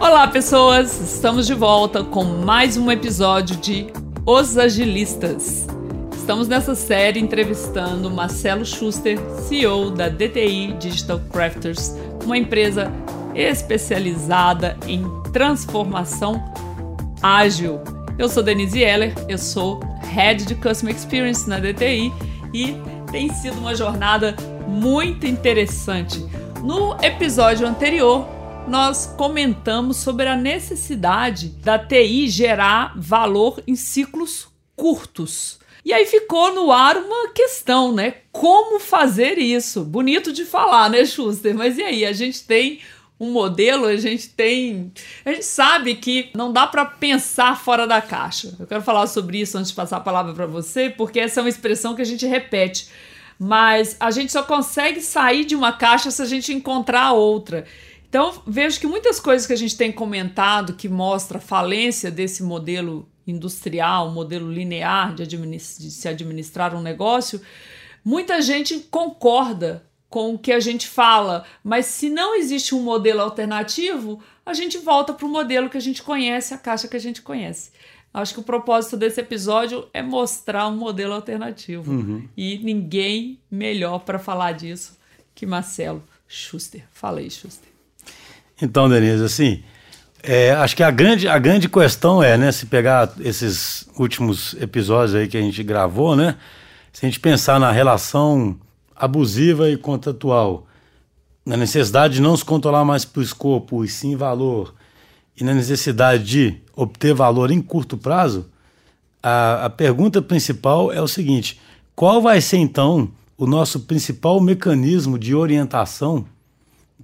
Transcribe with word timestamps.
Olá, 0.00 0.28
pessoas! 0.28 1.00
Estamos 1.00 1.44
de 1.44 1.54
volta 1.54 2.04
com 2.04 2.22
mais 2.22 2.76
um 2.76 2.88
episódio 2.90 3.56
de 3.56 3.88
Os 4.24 4.56
Agilistas. 4.56 5.66
Estamos 6.14 6.46
nessa 6.46 6.76
série 6.76 7.18
entrevistando 7.18 8.08
Marcelo 8.08 8.64
Schuster, 8.64 9.18
CEO 9.48 9.90
da 9.90 10.08
DTI 10.08 10.74
Digital 10.78 11.20
Crafters, 11.32 11.96
uma 12.24 12.38
empresa 12.38 12.92
especializada 13.34 14.78
em 14.86 15.04
transformação 15.32 16.40
ágil. 17.20 17.80
Eu 18.16 18.28
sou 18.28 18.42
Denise 18.42 18.80
Heller, 18.80 19.12
eu 19.28 19.36
sou 19.36 19.80
Head 20.12 20.44
de 20.46 20.54
Customer 20.54 20.94
Experience 20.94 21.50
na 21.50 21.58
DTI 21.58 22.12
e 22.54 22.76
tem 23.10 23.34
sido 23.34 23.58
uma 23.58 23.74
jornada 23.74 24.36
muito 24.68 25.26
interessante. 25.26 26.24
No 26.62 26.96
episódio 27.02 27.66
anterior, 27.66 28.37
nós 28.68 29.06
comentamos 29.06 29.96
sobre 29.96 30.26
a 30.26 30.36
necessidade 30.36 31.48
da 31.48 31.78
TI 31.78 32.28
gerar 32.28 32.92
valor 32.96 33.62
em 33.66 33.74
ciclos 33.74 34.48
curtos. 34.76 35.58
E 35.84 35.92
aí 35.92 36.04
ficou 36.04 36.54
no 36.54 36.70
ar 36.70 36.98
uma 36.98 37.30
questão, 37.30 37.94
né? 37.94 38.16
Como 38.30 38.78
fazer 38.78 39.38
isso? 39.38 39.82
Bonito 39.84 40.32
de 40.32 40.44
falar, 40.44 40.90
né, 40.90 41.04
Schuster? 41.06 41.54
Mas 41.54 41.78
e 41.78 41.82
aí? 41.82 42.04
A 42.04 42.12
gente 42.12 42.44
tem 42.44 42.80
um 43.18 43.32
modelo, 43.32 43.86
a 43.86 43.96
gente 43.96 44.28
tem. 44.28 44.92
A 45.24 45.32
gente 45.32 45.46
sabe 45.46 45.94
que 45.94 46.30
não 46.34 46.52
dá 46.52 46.66
para 46.66 46.84
pensar 46.84 47.58
fora 47.58 47.86
da 47.86 48.02
caixa. 48.02 48.54
Eu 48.60 48.66
quero 48.66 48.82
falar 48.82 49.06
sobre 49.06 49.40
isso 49.40 49.56
antes 49.56 49.70
de 49.70 49.76
passar 49.76 49.96
a 49.96 50.00
palavra 50.00 50.34
para 50.34 50.46
você, 50.46 50.90
porque 50.90 51.18
essa 51.18 51.40
é 51.40 51.42
uma 51.42 51.48
expressão 51.48 51.94
que 51.94 52.02
a 52.02 52.06
gente 52.06 52.26
repete. 52.26 52.90
Mas 53.38 53.96
a 53.98 54.10
gente 54.10 54.30
só 54.30 54.42
consegue 54.42 55.00
sair 55.00 55.44
de 55.44 55.56
uma 55.56 55.72
caixa 55.72 56.10
se 56.10 56.20
a 56.20 56.26
gente 56.26 56.52
encontrar 56.52 57.12
outra. 57.12 57.64
Então, 58.08 58.42
vejo 58.46 58.80
que 58.80 58.86
muitas 58.86 59.20
coisas 59.20 59.46
que 59.46 59.52
a 59.52 59.56
gente 59.56 59.76
tem 59.76 59.92
comentado 59.92 60.74
que 60.74 60.88
mostra 60.88 61.38
a 61.38 61.40
falência 61.40 62.10
desse 62.10 62.42
modelo 62.42 63.08
industrial, 63.26 64.10
modelo 64.10 64.50
linear 64.50 65.14
de, 65.14 65.22
administ 65.22 65.78
de 65.78 65.90
se 65.90 66.08
administrar 66.08 66.74
um 66.74 66.80
negócio, 66.80 67.40
muita 68.02 68.40
gente 68.40 68.78
concorda 68.90 69.84
com 70.08 70.32
o 70.32 70.38
que 70.38 70.52
a 70.52 70.60
gente 70.60 70.88
fala, 70.88 71.44
mas 71.62 71.84
se 71.84 72.08
não 72.08 72.34
existe 72.34 72.74
um 72.74 72.82
modelo 72.82 73.20
alternativo, 73.20 74.22
a 74.44 74.54
gente 74.54 74.78
volta 74.78 75.12
para 75.12 75.26
o 75.26 75.28
modelo 75.28 75.68
que 75.68 75.76
a 75.76 75.80
gente 75.80 76.02
conhece, 76.02 76.54
a 76.54 76.58
caixa 76.58 76.88
que 76.88 76.96
a 76.96 77.00
gente 77.00 77.20
conhece. 77.20 77.70
Acho 78.12 78.32
que 78.32 78.40
o 78.40 78.42
propósito 78.42 78.96
desse 78.96 79.20
episódio 79.20 79.86
é 79.92 80.02
mostrar 80.02 80.66
um 80.68 80.76
modelo 80.76 81.12
alternativo. 81.12 81.92
Uhum. 81.92 82.26
E 82.34 82.56
ninguém 82.58 83.38
melhor 83.50 83.98
para 83.98 84.18
falar 84.18 84.52
disso 84.52 84.98
que 85.34 85.44
Marcelo 85.44 86.02
Schuster. 86.26 86.84
Fala 86.90 87.20
aí, 87.20 87.30
Schuster. 87.30 87.67
Então, 88.60 88.88
Denise, 88.88 89.22
assim, 89.22 89.62
é, 90.22 90.50
acho 90.52 90.74
que 90.74 90.82
a 90.82 90.90
grande, 90.90 91.28
a 91.28 91.38
grande 91.38 91.68
questão 91.68 92.22
é, 92.22 92.36
né, 92.36 92.50
se 92.50 92.66
pegar 92.66 93.12
esses 93.20 93.88
últimos 93.96 94.54
episódios 94.54 95.14
aí 95.14 95.28
que 95.28 95.36
a 95.36 95.40
gente 95.40 95.62
gravou, 95.62 96.16
né, 96.16 96.36
se 96.92 97.06
a 97.06 97.08
gente 97.08 97.20
pensar 97.20 97.60
na 97.60 97.70
relação 97.70 98.58
abusiva 98.96 99.70
e 99.70 99.76
contratual, 99.76 100.66
na 101.46 101.56
necessidade 101.56 102.14
de 102.14 102.20
não 102.20 102.36
se 102.36 102.44
controlar 102.44 102.84
mais 102.84 103.04
por 103.04 103.22
escopo 103.22 103.84
e 103.84 103.88
sim 103.88 104.16
valor, 104.16 104.74
e 105.40 105.44
na 105.44 105.54
necessidade 105.54 106.24
de 106.24 106.56
obter 106.74 107.14
valor 107.14 107.52
em 107.52 107.62
curto 107.62 107.96
prazo, 107.96 108.50
a, 109.22 109.66
a 109.66 109.70
pergunta 109.70 110.20
principal 110.20 110.92
é 110.92 111.00
o 111.00 111.06
seguinte: 111.06 111.60
qual 111.94 112.20
vai 112.20 112.40
ser 112.40 112.56
então 112.56 113.08
o 113.36 113.46
nosso 113.46 113.80
principal 113.80 114.40
mecanismo 114.40 115.16
de 115.16 115.34
orientação 115.34 116.26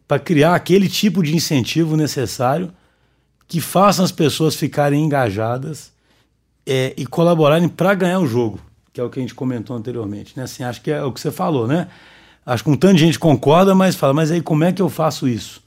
para 0.07 0.19
criar 0.19 0.55
aquele 0.55 0.89
tipo 0.89 1.23
de 1.23 1.35
incentivo 1.35 1.97
necessário 1.97 2.73
que 3.47 3.61
faça 3.61 4.03
as 4.03 4.13
pessoas 4.13 4.55
ficarem 4.57 5.05
engajadas 5.05 5.93
é, 6.67 6.95
e 6.97 7.07
colaborarem 7.07 7.69
para 7.69 7.95
ganhar 7.95 8.21
o 8.21 8.27
jogo, 8.27 8.59
que 8.93 9.01
é 9.01 9.05
o 9.05 9.11
que 9.11 9.19
a 9.19 9.23
gente 9.23 9.35
comentou 9.35 9.77
anteriormente. 9.77 10.35
Né? 10.37 10.45
Assim, 10.45 10.63
acho 10.63 10.81
que 10.81 10.91
é 10.91 11.03
o 11.03 11.13
que 11.13 11.21
você 11.21 11.31
falou, 11.31 11.67
né? 11.67 11.89
Acho 12.45 12.65
que 12.65 12.71
um 12.71 12.77
tanto 12.77 12.95
de 12.95 13.01
gente 13.01 13.19
concorda, 13.19 13.75
mas 13.75 13.95
fala, 13.95 14.13
mas 14.13 14.31
aí 14.31 14.41
como 14.41 14.65
é 14.65 14.73
que 14.73 14.83
eu 14.83 14.91
faço 14.91 15.27
isso? 15.27 15.63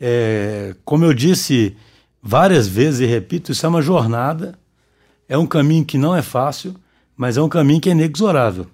É, 0.00 0.74
como 0.84 1.04
eu 1.04 1.12
disse 1.12 1.76
várias 2.22 2.68
vezes 2.68 3.00
e 3.00 3.06
repito, 3.06 3.52
isso 3.52 3.66
é 3.66 3.68
uma 3.68 3.82
jornada, 3.82 4.58
é 5.28 5.36
um 5.36 5.46
caminho 5.46 5.84
que 5.84 5.98
não 5.98 6.14
é 6.14 6.22
fácil, 6.22 6.74
mas 7.16 7.36
é 7.36 7.42
um 7.42 7.48
caminho 7.48 7.80
que 7.80 7.88
é 7.88 7.92
inexorável. 7.92 8.66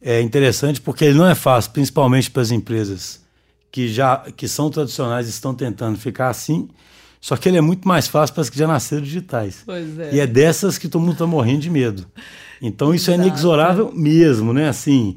É 0.00 0.20
interessante 0.20 0.80
porque 0.80 1.04
ele 1.04 1.18
não 1.18 1.26
é 1.26 1.34
fácil, 1.34 1.70
principalmente 1.72 2.30
para 2.30 2.42
as 2.42 2.50
empresas 2.50 3.20
que 3.70 3.88
já 3.88 4.18
que 4.36 4.48
são 4.48 4.70
tradicionais 4.70 5.28
estão 5.28 5.54
tentando 5.54 5.98
ficar 5.98 6.28
assim. 6.28 6.68
Só 7.20 7.36
que 7.36 7.48
ele 7.48 7.58
é 7.58 7.60
muito 7.60 7.86
mais 7.86 8.06
fácil 8.06 8.34
para 8.34 8.42
as 8.42 8.50
que 8.50 8.58
já 8.58 8.66
nasceram 8.66 9.02
digitais. 9.02 9.62
Pois 9.66 9.98
é. 9.98 10.14
E 10.14 10.20
é 10.20 10.26
dessas 10.26 10.78
que 10.78 10.88
todo 10.88 11.00
mundo 11.00 11.14
está 11.14 11.26
morrendo 11.26 11.60
de 11.60 11.70
medo. 11.70 12.06
Então 12.62 12.94
isso 12.94 13.10
é 13.10 13.14
Exato. 13.14 13.28
é 13.28 13.30
inexorável 13.30 13.92
mesmo, 13.92 14.52
né? 14.52 14.68
Assim, 14.68 15.16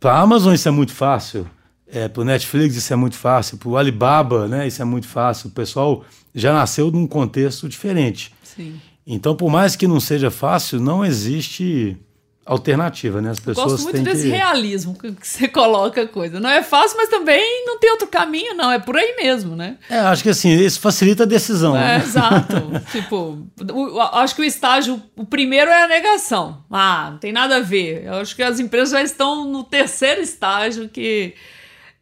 para 0.00 0.14
a 0.14 0.20
Amazon 0.20 0.54
isso 0.54 0.68
é 0.68 0.70
muito 0.70 0.92
fácil, 0.92 1.46
é, 1.86 2.08
para 2.08 2.22
o 2.22 2.24
Netflix 2.24 2.76
isso 2.76 2.92
é 2.92 2.96
muito 2.96 3.16
fácil, 3.16 3.56
para 3.58 3.68
o 3.68 3.76
Alibaba, 3.76 4.48
né? 4.48 4.66
Isso 4.66 4.80
é 4.82 4.84
muito 4.84 5.06
fácil. 5.06 5.48
O 5.48 5.52
pessoal 5.52 6.04
já 6.34 6.52
nasceu 6.52 6.90
num 6.90 7.06
contexto 7.06 7.68
diferente. 7.68 8.32
Sim. 8.42 8.80
Então, 9.06 9.36
por 9.36 9.50
mais 9.50 9.76
que 9.76 9.86
não 9.86 10.00
seja 10.00 10.30
fácil, 10.30 10.80
não 10.80 11.04
existe 11.04 11.96
alternativa, 12.44 13.22
né? 13.22 13.30
As 13.30 13.40
pessoas 13.40 13.72
Gosto 13.72 13.84
muito 13.84 13.96
têm 13.96 14.04
desse 14.04 14.24
que... 14.24 14.28
realismo 14.28 14.94
que 14.94 15.14
você 15.20 15.48
coloca 15.48 16.02
a 16.02 16.08
coisa. 16.08 16.38
Não 16.38 16.50
é 16.50 16.62
fácil, 16.62 16.96
mas 16.96 17.08
também 17.08 17.64
não 17.64 17.78
tem 17.78 17.90
outro 17.90 18.06
caminho, 18.06 18.54
não. 18.54 18.70
É 18.70 18.78
por 18.78 18.96
aí 18.96 19.16
mesmo, 19.16 19.56
né? 19.56 19.76
É, 19.88 19.98
acho 19.98 20.22
que 20.22 20.28
assim, 20.28 20.50
isso 20.50 20.78
facilita 20.80 21.22
a 21.22 21.26
decisão. 21.26 21.76
É, 21.76 21.98
né? 21.98 22.04
exato. 22.04 22.54
tipo, 22.92 23.46
o, 23.72 24.00
acho 24.00 24.34
que 24.34 24.42
o 24.42 24.44
estágio, 24.44 25.02
o 25.16 25.24
primeiro 25.24 25.70
é 25.70 25.84
a 25.84 25.88
negação. 25.88 26.62
Ah, 26.70 27.10
não 27.12 27.18
tem 27.18 27.32
nada 27.32 27.56
a 27.56 27.60
ver. 27.60 28.04
Eu 28.04 28.14
acho 28.14 28.36
que 28.36 28.42
as 28.42 28.60
empresas 28.60 28.90
já 28.90 29.02
estão 29.02 29.44
no 29.46 29.64
terceiro 29.64 30.20
estágio 30.20 30.88
que... 30.88 31.34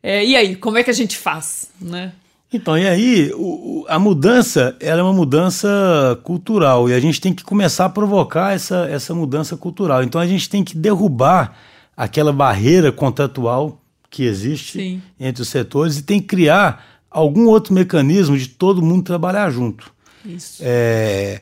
É, 0.02 0.24
e 0.24 0.34
aí, 0.34 0.56
como 0.56 0.76
é 0.76 0.82
que 0.82 0.90
a 0.90 0.94
gente 0.94 1.16
faz, 1.16 1.70
né? 1.80 2.12
Então, 2.52 2.76
e 2.76 2.86
aí, 2.86 3.32
o, 3.34 3.86
a 3.88 3.98
mudança 3.98 4.76
ela 4.78 5.00
é 5.00 5.02
uma 5.02 5.12
mudança 5.12 6.20
cultural 6.22 6.88
e 6.88 6.92
a 6.92 7.00
gente 7.00 7.20
tem 7.20 7.32
que 7.32 7.42
começar 7.42 7.86
a 7.86 7.88
provocar 7.88 8.52
essa, 8.52 8.86
essa 8.90 9.14
mudança 9.14 9.56
cultural. 9.56 10.02
Então, 10.02 10.20
a 10.20 10.26
gente 10.26 10.50
tem 10.50 10.62
que 10.62 10.76
derrubar 10.76 11.56
aquela 11.96 12.32
barreira 12.32 12.92
contratual 12.92 13.80
que 14.10 14.24
existe 14.24 14.78
Sim. 14.78 15.02
entre 15.18 15.42
os 15.42 15.48
setores 15.48 15.98
e 15.98 16.02
tem 16.02 16.20
que 16.20 16.26
criar 16.26 16.84
algum 17.10 17.46
outro 17.46 17.72
mecanismo 17.72 18.36
de 18.36 18.48
todo 18.48 18.82
mundo 18.82 19.02
trabalhar 19.02 19.48
junto. 19.50 19.92
Isso. 20.24 20.62
É, 20.64 21.40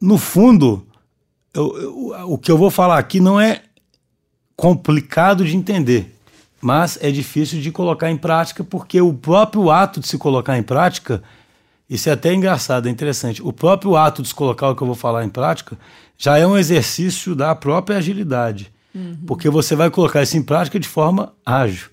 no 0.00 0.16
fundo, 0.16 0.86
eu, 1.52 1.76
eu, 1.78 2.32
o 2.32 2.38
que 2.38 2.50
eu 2.50 2.56
vou 2.56 2.70
falar 2.70 2.98
aqui 2.98 3.20
não 3.20 3.38
é 3.38 3.62
complicado 4.56 5.44
de 5.44 5.54
entender 5.54 6.15
mas 6.66 6.98
é 7.00 7.12
difícil 7.12 7.60
de 7.60 7.70
colocar 7.70 8.10
em 8.10 8.16
prática 8.16 8.64
porque 8.64 9.00
o 9.00 9.14
próprio 9.14 9.70
ato 9.70 10.00
de 10.00 10.08
se 10.08 10.18
colocar 10.18 10.58
em 10.58 10.64
prática, 10.64 11.22
isso 11.88 12.08
é 12.08 12.12
até 12.12 12.34
engraçado, 12.34 12.88
é 12.88 12.90
interessante. 12.90 13.40
O 13.40 13.52
próprio 13.52 13.94
ato 13.94 14.20
de 14.20 14.26
se 14.26 14.34
colocar 14.34 14.70
o 14.70 14.74
que 14.74 14.82
eu 14.82 14.86
vou 14.88 14.96
falar 14.96 15.24
em 15.24 15.28
prática 15.28 15.78
já 16.18 16.36
é 16.38 16.44
um 16.44 16.58
exercício 16.58 17.36
da 17.36 17.54
própria 17.54 17.98
agilidade, 17.98 18.72
uhum. 18.92 19.16
porque 19.28 19.48
você 19.48 19.76
vai 19.76 19.90
colocar 19.90 20.24
isso 20.24 20.36
em 20.36 20.42
prática 20.42 20.80
de 20.80 20.88
forma 20.88 21.32
ágil. 21.46 21.86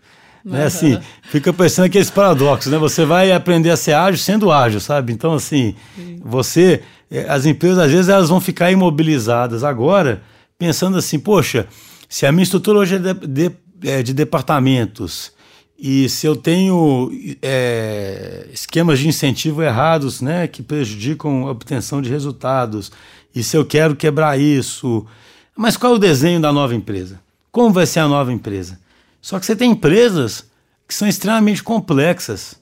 Uhum. 0.44 0.54
Né? 0.54 0.66
Assim, 0.66 1.00
fica 1.22 1.54
pensando 1.54 1.86
aqueles 1.86 2.10
paradoxos, 2.10 2.72
né? 2.72 2.80
Você 2.80 3.06
vai 3.06 3.32
aprender 3.32 3.70
a 3.70 3.78
ser 3.78 3.94
ágil 3.94 4.18
sendo 4.18 4.52
ágil, 4.52 4.80
sabe? 4.80 5.14
Então, 5.14 5.36
assim, 5.36 5.76
Sim. 5.96 6.20
você. 6.26 6.82
Eh, 7.12 7.28
as 7.30 7.46
empresas, 7.46 7.78
às 7.78 7.92
vezes, 7.92 8.10
elas 8.10 8.30
vão 8.30 8.42
ficar 8.42 8.72
imobilizadas 8.72 9.64
agora, 9.64 10.24
pensando 10.58 10.98
assim, 10.98 11.20
poxa, 11.20 11.68
se 12.14 12.28
a 12.28 12.32
minha 12.32 12.44
estrutura 12.44 12.78
hoje 12.78 12.96
é 12.96 13.00
de, 13.00 13.14
de, 13.14 13.52
é, 13.84 14.02
de 14.02 14.14
departamentos 14.14 15.32
e 15.86 16.08
se 16.08 16.26
eu 16.26 16.34
tenho 16.34 17.12
é, 17.42 18.48
esquemas 18.54 19.00
de 19.00 19.08
incentivo 19.10 19.62
errados, 19.62 20.22
né, 20.22 20.48
que 20.48 20.64
prejudicam 20.64 21.46
a 21.46 21.52
obtenção 21.52 22.02
de 22.02 22.10
resultados, 22.10 22.90
e 23.36 23.44
se 23.44 23.58
eu 23.58 23.66
quero 23.66 23.94
quebrar 23.94 24.40
isso, 24.40 25.06
mas 25.58 25.76
qual 25.76 25.92
é 25.92 25.96
o 25.98 26.00
desenho 26.00 26.40
da 26.40 26.54
nova 26.54 26.74
empresa? 26.74 27.20
Como 27.52 27.70
vai 27.70 27.86
ser 27.86 28.00
a 28.00 28.08
nova 28.08 28.32
empresa? 28.32 28.80
Só 29.22 29.38
que 29.38 29.46
você 29.46 29.58
tem 29.58 29.72
empresas 29.72 30.46
que 30.88 30.94
são 30.94 31.06
extremamente 31.06 31.62
complexas. 31.62 32.56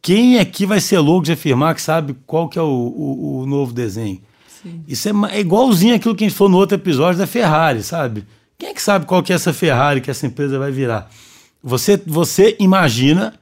Quem 0.00 0.38
aqui 0.38 0.64
vai 0.64 0.78
ser 0.78 1.00
louco 1.00 1.24
de 1.24 1.32
afirmar 1.32 1.74
que 1.74 1.82
sabe 1.82 2.16
qual 2.24 2.48
que 2.48 2.56
é 2.56 2.62
o, 2.62 2.66
o, 2.66 3.40
o 3.40 3.46
novo 3.46 3.72
desenho? 3.72 4.20
Sim. 4.62 4.84
Isso 4.86 5.08
é, 5.08 5.12
é 5.32 5.40
igualzinho 5.40 5.96
aquilo 5.96 6.14
que 6.14 6.24
a 6.24 6.28
gente 6.28 6.36
falou 6.36 6.52
no 6.52 6.58
outro 6.58 6.76
episódio 6.76 7.18
da 7.18 7.26
Ferrari, 7.26 7.82
sabe? 7.82 8.24
Quem 8.62 8.68
é 8.68 8.74
que 8.74 8.80
sabe 8.80 9.06
qual 9.06 9.24
que 9.24 9.32
é 9.32 9.34
essa 9.34 9.52
Ferrari 9.52 10.00
que 10.00 10.08
essa 10.08 10.24
empresa 10.24 10.56
vai 10.56 10.70
virar? 10.70 11.10
Você, 11.64 12.00
você 12.06 12.54
imagina, 12.60 13.34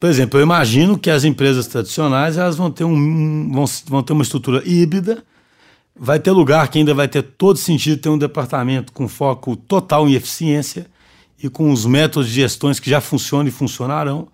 por 0.00 0.10
exemplo, 0.10 0.36
eu 0.36 0.42
imagino 0.42 0.98
que 0.98 1.08
as 1.08 1.22
empresas 1.22 1.68
tradicionais 1.68 2.36
elas 2.36 2.56
vão 2.56 2.68
ter, 2.68 2.82
um, 2.82 3.52
vão, 3.52 3.64
vão 3.86 4.02
ter 4.02 4.12
uma 4.14 4.24
estrutura 4.24 4.60
híbrida, 4.66 5.22
vai 5.94 6.18
ter 6.18 6.32
lugar 6.32 6.66
que 6.66 6.78
ainda 6.78 6.92
vai 6.92 7.06
ter 7.06 7.22
todo 7.22 7.56
sentido 7.56 8.00
ter 8.00 8.08
um 8.08 8.18
departamento 8.18 8.92
com 8.92 9.06
foco 9.06 9.54
total 9.54 10.08
em 10.08 10.14
eficiência 10.14 10.88
e 11.40 11.48
com 11.48 11.70
os 11.70 11.86
métodos 11.86 12.28
de 12.28 12.34
gestões 12.34 12.80
que 12.80 12.90
já 12.90 13.00
funcionam 13.00 13.46
e 13.46 13.52
funcionarão, 13.52 14.26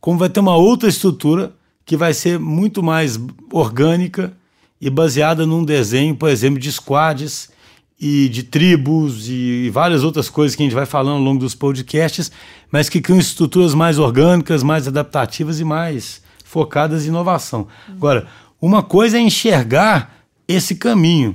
como 0.00 0.16
vai 0.16 0.28
ter 0.28 0.38
uma 0.38 0.54
outra 0.54 0.88
estrutura 0.88 1.52
que 1.84 1.96
vai 1.96 2.14
ser 2.14 2.38
muito 2.38 2.84
mais 2.84 3.18
orgânica 3.50 4.32
e 4.80 4.88
baseada 4.88 5.44
num 5.44 5.64
desenho, 5.64 6.14
por 6.14 6.28
exemplo, 6.28 6.60
de 6.60 6.70
squads 6.70 7.55
e 7.98 8.28
de 8.28 8.42
tribos 8.42 9.28
e 9.28 9.70
várias 9.70 10.04
outras 10.04 10.28
coisas 10.28 10.54
que 10.54 10.62
a 10.62 10.66
gente 10.66 10.74
vai 10.74 10.86
falando 10.86 11.16
ao 11.16 11.22
longo 11.22 11.40
dos 11.40 11.54
podcasts, 11.54 12.30
mas 12.70 12.88
que 12.88 13.00
criam 13.00 13.18
estruturas 13.18 13.74
mais 13.74 13.98
orgânicas, 13.98 14.62
mais 14.62 14.86
adaptativas 14.86 15.60
e 15.60 15.64
mais 15.64 16.22
focadas 16.44 17.04
em 17.04 17.08
inovação. 17.08 17.66
Agora, 17.88 18.26
uma 18.60 18.82
coisa 18.82 19.16
é 19.16 19.20
enxergar 19.20 20.14
esse 20.46 20.74
caminho, 20.74 21.34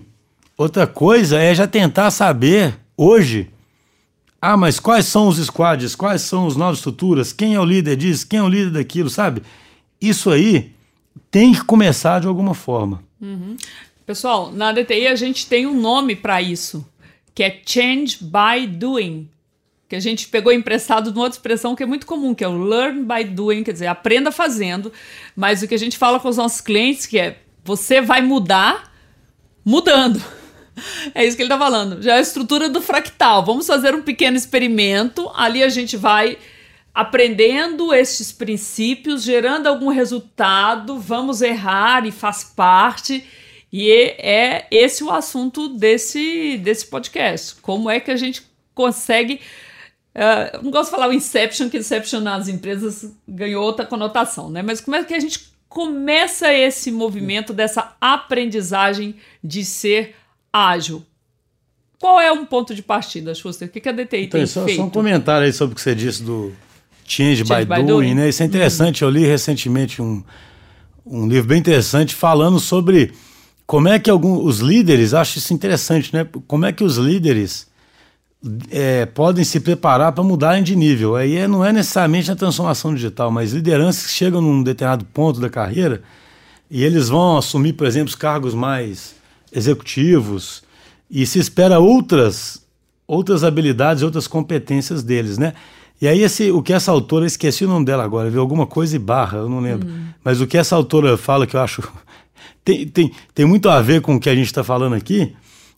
outra 0.57 0.85
coisa 0.85 1.39
é 1.39 1.53
já 1.53 1.67
tentar 1.67 2.11
saber 2.11 2.77
hoje. 2.95 3.49
Ah, 4.39 4.57
mas 4.57 4.79
quais 4.79 5.05
são 5.05 5.27
os 5.27 5.37
squads? 5.37 5.95
Quais 5.95 6.21
são 6.21 6.47
as 6.47 6.55
novas 6.55 6.77
estruturas? 6.77 7.31
Quem 7.31 7.53
é 7.53 7.59
o 7.59 7.65
líder 7.65 7.95
disso? 7.95 8.27
Quem 8.27 8.39
é 8.39 8.43
o 8.43 8.49
líder 8.49 8.71
daquilo? 8.71 9.09
Sabe? 9.09 9.43
Isso 9.99 10.31
aí 10.31 10.73
tem 11.29 11.53
que 11.53 11.63
começar 11.63 12.19
de 12.19 12.27
alguma 12.27 12.53
forma. 12.53 13.03
Uhum. 13.21 13.55
Pessoal, 14.05 14.51
na 14.51 14.71
DTI 14.71 15.07
a 15.07 15.15
gente 15.15 15.47
tem 15.47 15.65
um 15.65 15.79
nome 15.79 16.15
para 16.15 16.41
isso, 16.41 16.87
que 17.33 17.43
é 17.43 17.61
Change 17.65 18.17
by 18.21 18.67
Doing. 18.67 19.29
Que 19.87 19.95
a 19.95 19.99
gente 19.99 20.29
pegou 20.29 20.53
emprestado 20.53 21.11
de 21.11 21.17
uma 21.17 21.25
outra 21.25 21.37
expressão 21.37 21.75
que 21.75 21.83
é 21.83 21.85
muito 21.85 22.05
comum, 22.05 22.33
que 22.33 22.43
é 22.43 22.47
o 22.47 22.57
Learn 22.57 23.03
by 23.03 23.25
Doing, 23.25 23.63
quer 23.63 23.73
dizer, 23.73 23.87
aprenda 23.87 24.31
fazendo. 24.31 24.91
Mas 25.35 25.61
o 25.61 25.67
que 25.67 25.75
a 25.75 25.79
gente 25.79 25.97
fala 25.97 26.19
com 26.19 26.29
os 26.29 26.37
nossos 26.37 26.61
clientes 26.61 27.05
que 27.05 27.19
é 27.19 27.39
você 27.63 28.01
vai 28.01 28.21
mudar 28.21 28.91
mudando. 29.63 30.21
É 31.13 31.25
isso 31.25 31.35
que 31.35 31.43
ele 31.43 31.53
está 31.53 31.59
falando. 31.59 32.01
Já 32.01 32.13
é 32.15 32.17
a 32.17 32.21
estrutura 32.21 32.69
do 32.69 32.81
fractal. 32.81 33.45
Vamos 33.45 33.67
fazer 33.67 33.93
um 33.93 34.01
pequeno 34.01 34.37
experimento. 34.37 35.29
Ali 35.35 35.61
a 35.61 35.69
gente 35.69 35.97
vai 35.97 36.37
aprendendo 36.93 37.93
estes 37.93 38.31
princípios, 38.31 39.21
gerando 39.21 39.67
algum 39.67 39.89
resultado. 39.89 40.97
Vamos 40.97 41.41
errar 41.41 42.07
e 42.07 42.11
faz 42.11 42.43
parte. 42.43 43.23
E 43.71 43.89
é 44.17 44.67
esse 44.69 45.03
o 45.03 45.09
assunto 45.09 45.69
desse, 45.69 46.57
desse 46.57 46.85
podcast. 46.87 47.55
Como 47.61 47.89
é 47.89 47.99
que 47.99 48.11
a 48.11 48.17
gente 48.17 48.43
consegue. 48.73 49.39
Uh, 50.13 50.63
não 50.63 50.71
gosto 50.71 50.89
de 50.89 50.95
falar 50.95 51.07
o 51.07 51.13
Inception, 51.13 51.69
que 51.69 51.77
Inception 51.77 52.19
nas 52.19 52.49
empresas 52.49 53.13
ganhou 53.25 53.63
outra 53.63 53.85
conotação, 53.85 54.49
né? 54.49 54.61
Mas 54.61 54.81
como 54.81 54.97
é 54.97 55.03
que 55.03 55.13
a 55.13 55.19
gente 55.19 55.51
começa 55.69 56.53
esse 56.53 56.91
movimento 56.91 57.53
dessa 57.53 57.95
aprendizagem 58.01 59.15
de 59.41 59.63
ser 59.63 60.15
ágil? 60.51 61.05
Qual 61.97 62.19
é 62.19 62.31
um 62.31 62.45
ponto 62.45 62.75
de 62.75 62.81
partida, 62.81 63.33
Schuster? 63.33 63.69
O 63.69 63.71
que, 63.71 63.87
a 63.87 63.91
DTI 63.93 64.23
então, 64.23 64.39
tem 64.39 64.47
só, 64.47 64.65
feito? 64.65 64.77
Só 64.77 64.83
um 64.83 64.89
comentário 64.89 65.45
aí 65.45 65.53
sobre 65.53 65.73
o 65.73 65.75
que 65.75 65.81
você 65.81 65.95
disse 65.95 66.23
do 66.23 66.51
Change, 67.05 67.45
Change 67.45 67.65
by, 67.65 67.75
by, 67.75 67.83
doing, 67.83 68.15
né? 68.15 68.27
Isso 68.27 68.43
é 68.43 68.45
interessante. 68.45 69.03
Uhum. 69.03 69.09
Eu 69.09 69.13
li 69.13 69.25
recentemente 69.25 70.01
um, 70.01 70.21
um 71.05 71.27
livro 71.27 71.47
bem 71.47 71.59
interessante 71.59 72.15
falando 72.15 72.59
sobre 72.59 73.13
como 73.71 73.87
é 73.87 73.97
que 73.97 74.09
alguns, 74.09 74.43
os 74.43 74.59
líderes, 74.59 75.13
acho 75.13 75.37
isso 75.37 75.53
interessante, 75.53 76.13
né? 76.13 76.27
Como 76.45 76.65
é 76.65 76.73
que 76.73 76.83
os 76.83 76.97
líderes 76.97 77.67
é, 78.69 79.05
podem 79.05 79.45
se 79.45 79.61
preparar 79.61 80.11
para 80.11 80.21
mudarem 80.25 80.61
de 80.61 80.75
nível. 80.75 81.15
Aí 81.15 81.37
é, 81.37 81.47
não 81.47 81.63
é 81.63 81.71
necessariamente 81.71 82.29
a 82.29 82.35
transformação 82.35 82.93
digital, 82.93 83.31
mas 83.31 83.53
lideranças 83.53 84.07
que 84.07 84.11
chegam 84.11 84.41
num 84.41 84.61
determinado 84.61 85.05
ponto 85.05 85.39
da 85.39 85.49
carreira 85.49 86.01
e 86.69 86.83
eles 86.83 87.07
vão 87.07 87.37
assumir, 87.37 87.71
por 87.71 87.87
exemplo, 87.87 88.09
os 88.09 88.15
cargos 88.15 88.53
mais 88.53 89.15
executivos 89.53 90.63
e 91.09 91.25
se 91.25 91.39
espera 91.39 91.79
outras 91.79 92.61
outras 93.07 93.41
habilidades, 93.41 94.03
outras 94.03 94.27
competências 94.27 95.01
deles, 95.01 95.37
né? 95.37 95.53
E 96.01 96.09
aí 96.09 96.23
esse, 96.23 96.51
o 96.51 96.61
que 96.61 96.73
essa 96.73 96.91
autora, 96.91 97.25
esqueci 97.25 97.63
o 97.63 97.69
nome 97.69 97.85
dela 97.85 98.03
agora, 98.03 98.29
viu 98.29 98.41
alguma 98.41 98.67
coisa 98.67 98.97
e 98.97 98.99
barra, 98.99 99.37
eu 99.37 99.47
não 99.47 99.61
lembro. 99.61 99.87
Hum. 99.87 100.07
Mas 100.21 100.41
o 100.41 100.47
que 100.47 100.57
essa 100.57 100.75
autora 100.75 101.15
fala 101.15 101.47
que 101.47 101.55
eu 101.55 101.61
acho 101.61 101.81
tem, 102.63 102.87
tem, 102.87 103.11
tem 103.33 103.45
muito 103.45 103.69
a 103.69 103.81
ver 103.81 104.01
com 104.01 104.15
o 104.15 104.19
que 104.19 104.29
a 104.29 104.35
gente 104.35 104.47
está 104.47 104.63
falando 104.63 104.93
aqui, 104.93 105.33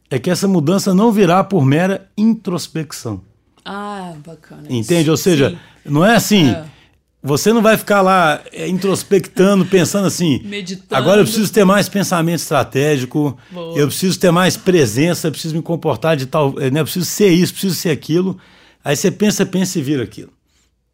é 0.10 0.20
que 0.20 0.30
essa 0.30 0.48
mudança 0.48 0.94
não 0.94 1.12
virá 1.12 1.44
por 1.44 1.66
mera 1.66 2.10
introspecção. 2.18 3.22
Ah, 3.66 4.14
bacana. 4.26 4.64
Entende? 4.70 5.10
Ou 5.10 5.18
seja, 5.18 5.52
Sim. 5.52 5.58
não 5.86 6.06
é 6.06 6.16
assim. 6.16 6.50
É. 6.50 6.66
Você 7.26 7.54
não 7.54 7.62
vai 7.62 7.78
ficar 7.78 8.02
lá 8.02 8.42
é, 8.52 8.68
introspectando, 8.68 9.66
pensando 9.68 10.06
assim. 10.06 10.42
Meditando. 10.44 10.94
Agora 10.94 11.22
eu 11.22 11.26
preciso 11.26 11.52
ter 11.52 11.64
mais 11.64 11.88
pensamento 11.88 12.40
estratégico, 12.40 13.38
Boa. 13.50 13.80
eu 13.80 13.88
preciso 13.88 14.20
ter 14.20 14.30
mais 14.30 14.58
presença, 14.58 15.28
eu 15.28 15.32
preciso 15.32 15.56
me 15.56 15.62
comportar 15.62 16.18
de 16.18 16.26
tal. 16.26 16.54
Né, 16.54 16.82
eu 16.82 16.84
preciso 16.84 17.06
ser 17.06 17.30
isso, 17.30 17.54
preciso 17.54 17.76
ser 17.76 17.92
aquilo. 17.92 18.38
Aí 18.84 18.96
você 18.96 19.10
pensa, 19.10 19.46
pensa 19.46 19.80
e 19.80 19.82
vira 19.82 20.04
aquilo. 20.04 20.32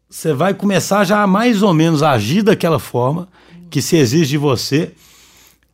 Você 0.08 0.32
vai 0.32 0.54
começar 0.54 1.04
já 1.04 1.22
a 1.22 1.26
mais 1.26 1.62
ou 1.62 1.74
menos 1.74 2.02
agir 2.02 2.42
daquela 2.42 2.78
forma 2.78 3.28
que 3.68 3.82
se 3.82 3.96
exige 3.96 4.30
de 4.30 4.38
você 4.38 4.92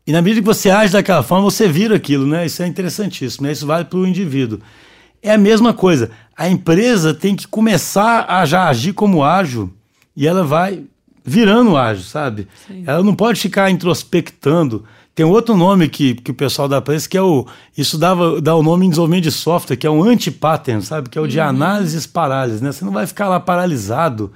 e 0.06 0.12
na 0.12 0.23
medida 0.23 0.41
que 0.41 0.47
você 0.47 0.70
age 0.70 0.93
daquela 0.93 1.23
forma, 1.23 1.44
você 1.44 1.67
vira 1.67 1.97
aquilo, 1.97 2.26
né? 2.26 2.47
Isso 2.47 2.62
é 2.62 2.67
interessantíssimo, 2.67 3.47
né? 3.47 3.53
Isso 3.53 3.67
vale 3.67 3.85
para 3.85 3.99
o 3.99 4.06
indivíduo. 4.06 4.61
É 5.20 5.32
a 5.32 5.38
mesma 5.38 5.75
coisa. 5.75 6.11
A 6.37 6.49
empresa 6.49 7.12
tem 7.12 7.35
que 7.35 7.49
começar 7.49 8.25
a 8.29 8.44
já 8.47 8.69
agir 8.69 8.93
como 8.93 9.25
ágil 9.25 9.73
e 10.17 10.26
ela 10.26 10.44
vai 10.44 10.85
virando 11.25 11.76
ágil, 11.76 12.05
sabe? 12.05 12.47
Sim. 12.69 12.85
Ela 12.87 13.03
não 13.03 13.17
pode 13.17 13.41
ficar 13.41 13.69
introspectando. 13.69 14.85
Tem 15.12 15.26
outro 15.26 15.56
nome 15.56 15.88
que, 15.88 16.14
que 16.14 16.31
o 16.31 16.35
pessoal 16.35 16.69
dá 16.69 16.81
para 16.81 16.94
isso, 16.94 17.09
que 17.09 17.17
é 17.17 17.23
o. 17.23 17.44
Isso 17.76 17.99
dava, 17.99 18.41
dá 18.41 18.55
o 18.55 18.62
nome 18.62 18.87
em 18.87 18.91
desenvolvimento 18.91 19.25
de 19.25 19.32
software, 19.32 19.76
que 19.76 19.87
é 19.87 19.91
um 19.91 20.05
anti-pattern, 20.05 20.82
sabe? 20.82 21.09
Que 21.09 21.19
é 21.19 21.20
o 21.20 21.26
de 21.26 21.41
uhum. 21.41 21.47
análises 21.47 22.06
parálises, 22.06 22.61
né? 22.61 22.70
Você 22.70 22.85
não 22.85 22.93
vai 22.93 23.09
ficar 23.09 23.29
lá 23.29 23.41
paralisado, 23.41 24.31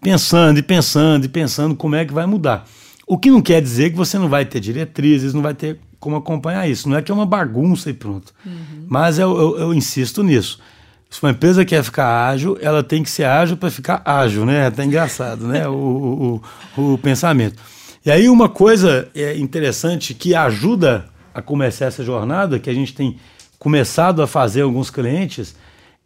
pensando 0.00 0.58
e 0.58 0.62
pensando 0.62 1.24
e 1.24 1.28
pensando 1.28 1.74
como 1.74 1.96
é 1.96 2.04
que 2.04 2.12
vai 2.12 2.26
mudar. 2.26 2.64
O 3.10 3.18
que 3.18 3.28
não 3.28 3.42
quer 3.42 3.60
dizer 3.60 3.90
que 3.90 3.96
você 3.96 4.16
não 4.16 4.28
vai 4.28 4.44
ter 4.44 4.60
diretrizes, 4.60 5.34
não 5.34 5.42
vai 5.42 5.52
ter 5.52 5.80
como 5.98 6.14
acompanhar 6.14 6.70
isso. 6.70 6.88
Não 6.88 6.96
é 6.96 7.02
que 7.02 7.10
é 7.10 7.14
uma 7.14 7.26
bagunça 7.26 7.90
e 7.90 7.92
pronto. 7.92 8.32
Uhum. 8.46 8.86
Mas 8.86 9.18
eu, 9.18 9.36
eu, 9.36 9.58
eu, 9.58 9.74
insisto 9.74 10.22
nisso. 10.22 10.60
Se 11.10 11.20
uma 11.20 11.32
empresa 11.32 11.64
quer 11.64 11.82
ficar 11.82 12.28
ágil, 12.28 12.56
ela 12.60 12.84
tem 12.84 13.02
que 13.02 13.10
ser 13.10 13.24
ágil 13.24 13.56
para 13.56 13.68
ficar 13.68 14.00
ágil, 14.04 14.46
né? 14.46 14.58
É 14.58 14.66
até 14.66 14.84
engraçado, 14.84 15.44
né? 15.48 15.66
O, 15.66 16.40
o, 16.76 16.92
o, 16.92 16.98
pensamento. 16.98 17.60
E 18.06 18.12
aí 18.12 18.28
uma 18.28 18.48
coisa 18.48 19.08
é 19.12 19.36
interessante 19.36 20.14
que 20.14 20.32
ajuda 20.32 21.06
a 21.34 21.42
começar 21.42 21.86
essa 21.86 22.04
jornada, 22.04 22.60
que 22.60 22.70
a 22.70 22.74
gente 22.74 22.94
tem 22.94 23.18
começado 23.58 24.22
a 24.22 24.26
fazer 24.28 24.60
alguns 24.60 24.88
clientes, 24.88 25.56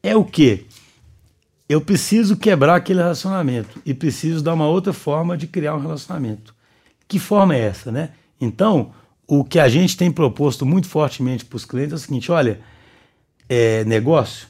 é 0.02 0.16
o 0.16 0.24
quê? 0.24 0.64
Eu 1.68 1.82
preciso 1.82 2.34
quebrar 2.34 2.76
aquele 2.76 3.00
relacionamento 3.00 3.78
e 3.84 3.92
preciso 3.92 4.42
dar 4.42 4.54
uma 4.54 4.66
outra 4.66 4.94
forma 4.94 5.36
de 5.36 5.46
criar 5.46 5.76
um 5.76 5.80
relacionamento. 5.80 6.53
Que 7.08 7.18
forma 7.18 7.54
é 7.54 7.60
essa, 7.60 7.92
né? 7.92 8.10
Então, 8.40 8.92
o 9.26 9.44
que 9.44 9.58
a 9.58 9.68
gente 9.68 9.96
tem 9.96 10.10
proposto 10.10 10.66
muito 10.66 10.88
fortemente 10.88 11.44
para 11.44 11.56
os 11.56 11.64
clientes 11.64 11.92
é 11.92 11.96
o 11.96 11.98
seguinte: 11.98 12.30
olha, 12.30 12.60
é, 13.48 13.84
negócio, 13.84 14.48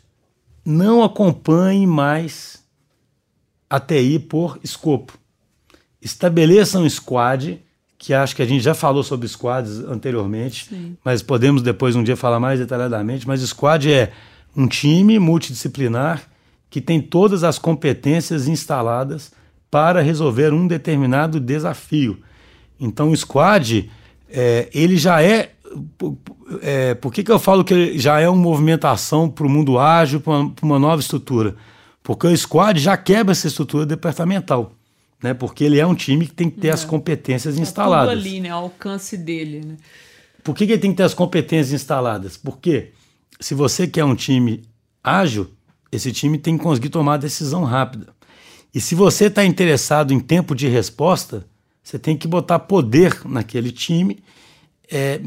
não 0.64 1.02
acompanhe 1.02 1.86
mais 1.86 2.62
a 3.68 3.80
TI 3.80 4.18
por 4.18 4.58
escopo. 4.62 5.18
Estabeleça 6.00 6.78
um 6.78 6.88
squad, 6.88 7.60
que 7.98 8.12
acho 8.12 8.36
que 8.36 8.42
a 8.42 8.46
gente 8.46 8.62
já 8.62 8.74
falou 8.74 9.02
sobre 9.02 9.26
squads 9.26 9.78
anteriormente, 9.80 10.66
Sim. 10.66 10.96
mas 11.04 11.22
podemos 11.22 11.62
depois 11.62 11.96
um 11.96 12.02
dia 12.02 12.16
falar 12.16 12.38
mais 12.38 12.60
detalhadamente. 12.60 13.26
Mas 13.26 13.40
squad 13.40 13.90
é 13.90 14.12
um 14.56 14.68
time 14.68 15.18
multidisciplinar 15.18 16.22
que 16.68 16.80
tem 16.80 17.00
todas 17.00 17.44
as 17.44 17.58
competências 17.58 18.48
instaladas 18.48 19.32
para 19.70 20.00
resolver 20.00 20.52
um 20.52 20.66
determinado 20.66 21.40
desafio. 21.40 22.20
Então 22.84 23.10
o 23.10 23.16
squad, 23.16 23.90
é, 24.28 24.68
ele 24.72 24.96
já 24.96 25.22
é, 25.22 25.52
é. 26.62 26.94
Por 26.94 27.12
que, 27.12 27.24
que 27.24 27.32
eu 27.32 27.38
falo 27.38 27.64
que 27.64 27.74
ele 27.74 27.98
já 27.98 28.20
é 28.20 28.28
uma 28.28 28.40
movimentação 28.40 29.28
para 29.28 29.46
o 29.46 29.50
mundo 29.50 29.78
ágil, 29.78 30.20
para 30.20 30.32
uma, 30.32 30.54
uma, 30.62 30.78
nova 30.78 31.00
estrutura? 31.00 31.56
Porque 32.02 32.26
o 32.26 32.36
squad 32.36 32.78
já 32.78 32.96
quebra 32.96 33.32
essa 33.32 33.46
estrutura 33.46 33.86
departamental. 33.86 34.72
Né? 35.22 35.32
Porque 35.32 35.64
ele 35.64 35.80
é 35.80 35.86
um 35.86 35.94
time 35.94 36.26
que 36.26 36.34
tem 36.34 36.50
que 36.50 36.60
ter 36.60 36.68
é. 36.68 36.72
as 36.72 36.84
competências 36.84 37.58
instaladas. 37.58 38.12
É 38.12 38.16
tudo 38.16 38.28
ali, 38.28 38.40
né? 38.40 38.50
Ao 38.50 38.64
alcance 38.64 39.16
dele. 39.16 39.62
Né? 39.64 39.76
Por 40.42 40.54
que, 40.54 40.66
que 40.66 40.72
ele 40.72 40.82
tem 40.82 40.90
que 40.90 40.98
ter 40.98 41.04
as 41.04 41.14
competências 41.14 41.72
instaladas? 41.72 42.36
Porque 42.36 42.92
se 43.40 43.54
você 43.54 43.86
quer 43.86 44.04
um 44.04 44.14
time 44.14 44.62
ágil, 45.02 45.50
esse 45.90 46.12
time 46.12 46.36
tem 46.36 46.58
que 46.58 46.62
conseguir 46.62 46.90
tomar 46.90 47.16
decisão 47.16 47.64
rápida. 47.64 48.08
E 48.74 48.80
se 48.80 48.94
você 48.94 49.26
está 49.26 49.44
interessado 49.44 50.12
em 50.12 50.18
tempo 50.18 50.54
de 50.54 50.66
resposta, 50.66 51.46
você 51.84 51.98
tem 51.98 52.16
que 52.16 52.26
botar 52.26 52.58
poder 52.60 53.20
naquele 53.26 53.70
time, 53.70 54.24
é, 54.90 55.20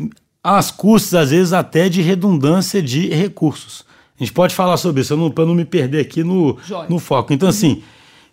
às 0.44 0.72
custas, 0.72 1.14
às 1.14 1.30
vezes, 1.30 1.54
até 1.54 1.88
de 1.88 2.02
redundância 2.02 2.82
de 2.82 3.10
recursos. 3.10 3.86
A 4.20 4.24
gente 4.24 4.34
pode 4.34 4.56
falar 4.56 4.78
sobre 4.78 5.02
isso, 5.02 5.32
para 5.32 5.46
não 5.46 5.54
me 5.54 5.64
perder 5.64 6.00
aqui 6.00 6.24
no, 6.24 6.58
no 6.90 6.98
foco. 6.98 7.32
Então, 7.32 7.48
assim, 7.48 7.84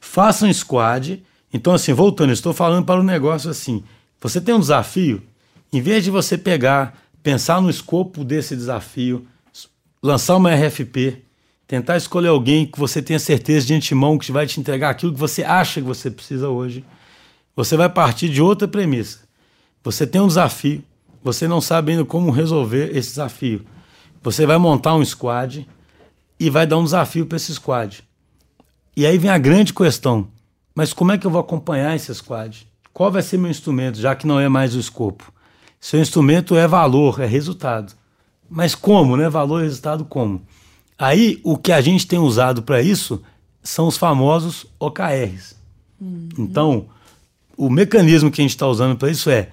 faça 0.01 0.47
um 0.47 0.53
squad. 0.53 1.23
Então, 1.53 1.75
assim, 1.75 1.93
voltando, 1.93 2.33
estou 2.33 2.55
falando 2.55 2.87
para 2.87 2.99
o 2.99 3.05
negócio 3.05 3.51
assim: 3.51 3.85
você 4.19 4.41
tem 4.41 4.55
um 4.55 4.61
desafio, 4.61 5.23
em 5.71 5.83
vez 5.83 6.03
de 6.03 6.11
você 6.11 6.39
pegar, 6.39 6.99
pensar 7.23 7.61
no 7.61 7.69
escopo 7.69 8.25
desse 8.25 8.57
desafio, 8.57 9.27
lançar 10.03 10.37
uma 10.37 10.55
RFP, 10.55 11.23
tentar 11.67 11.99
escolher 11.99 12.29
alguém 12.29 12.65
que 12.65 12.79
você 12.79 13.03
tenha 13.03 13.19
certeza 13.19 13.67
de 13.67 13.75
antemão 13.75 14.17
que 14.17 14.33
vai 14.33 14.47
te 14.47 14.59
entregar 14.59 14.89
aquilo 14.89 15.13
que 15.13 15.21
você 15.21 15.45
acha 15.45 15.81
que 15.81 15.87
você 15.87 16.11
precisa 16.11 16.49
hoje 16.49 16.83
você 17.55 17.77
vai 17.77 17.89
partir 17.89 18.29
de 18.29 18.43
outra 18.43 18.67
premissa. 18.67 19.21
Você 19.83 20.07
tem 20.07 20.21
um 20.21 20.27
desafio, 20.27 20.83
você 21.23 21.47
não 21.47 21.61
sabe 21.61 21.93
ainda 21.93 22.05
como 22.05 22.31
resolver 22.31 22.97
esse 22.97 23.11
desafio. 23.11 23.65
Você 24.23 24.47
vai 24.47 24.59
montar 24.59 24.95
um 24.95 25.05
squad 25.05 25.69
e 26.39 26.51
vai 26.51 26.67
dar 26.67 26.79
um 26.79 26.85
desafio 26.85 27.27
para 27.27 27.37
esse 27.37 27.55
squad. 27.55 28.03
E 28.97 29.07
aí 29.07 29.19
vem 29.19 29.31
a 29.31 29.39
grande 29.39 29.73
questão: 29.73 30.29
mas 30.75 30.93
como 30.93 31.13
é 31.13 31.19
que 31.19 31.27
eu 31.27 31.31
vou 31.31 31.41
acompanhar 31.41 31.95
esse 31.95 32.15
squad? 32.15 32.67
Qual 32.93 33.11
vai 33.11 33.23
ser 33.23 33.39
meu 33.39 33.51
instrumento, 33.51 33.99
já 33.99 34.15
que 34.15 34.27
não 34.27 34.41
é 34.41 34.49
mais 34.49 34.75
o 34.75 34.81
escopo? 34.81 35.33
Seu 35.81 36.01
instrumento 36.01 36.57
é 36.57 36.67
valor, 36.67 37.21
é 37.21 37.27
resultado. 37.27 37.93
Mas 38.49 38.75
como, 38.75 39.17
né? 39.17 39.29
Valor 39.29 39.61
e 39.61 39.65
resultado 39.65 40.05
como? 40.05 40.43
Aí 40.99 41.41
o 41.43 41.59
que 41.59 41.73
a 41.73 41.81
gente 41.81 42.07
tem 42.07 42.19
usado 42.19 42.63
para 42.63 42.81
isso 42.81 43.23
são 43.63 43.89
os 43.89 43.97
famosos 43.97 44.67
OKRs. 44.79 45.57
Uhum. 46.01 46.29
Então, 46.39 46.87
o 47.57 47.71
mecanismo 47.71 48.31
que 48.31 48.41
a 48.41 48.45
gente 48.45 48.51
está 48.51 48.67
usando 48.67 48.97
para 48.97 49.11
isso 49.11 49.31
é, 49.31 49.49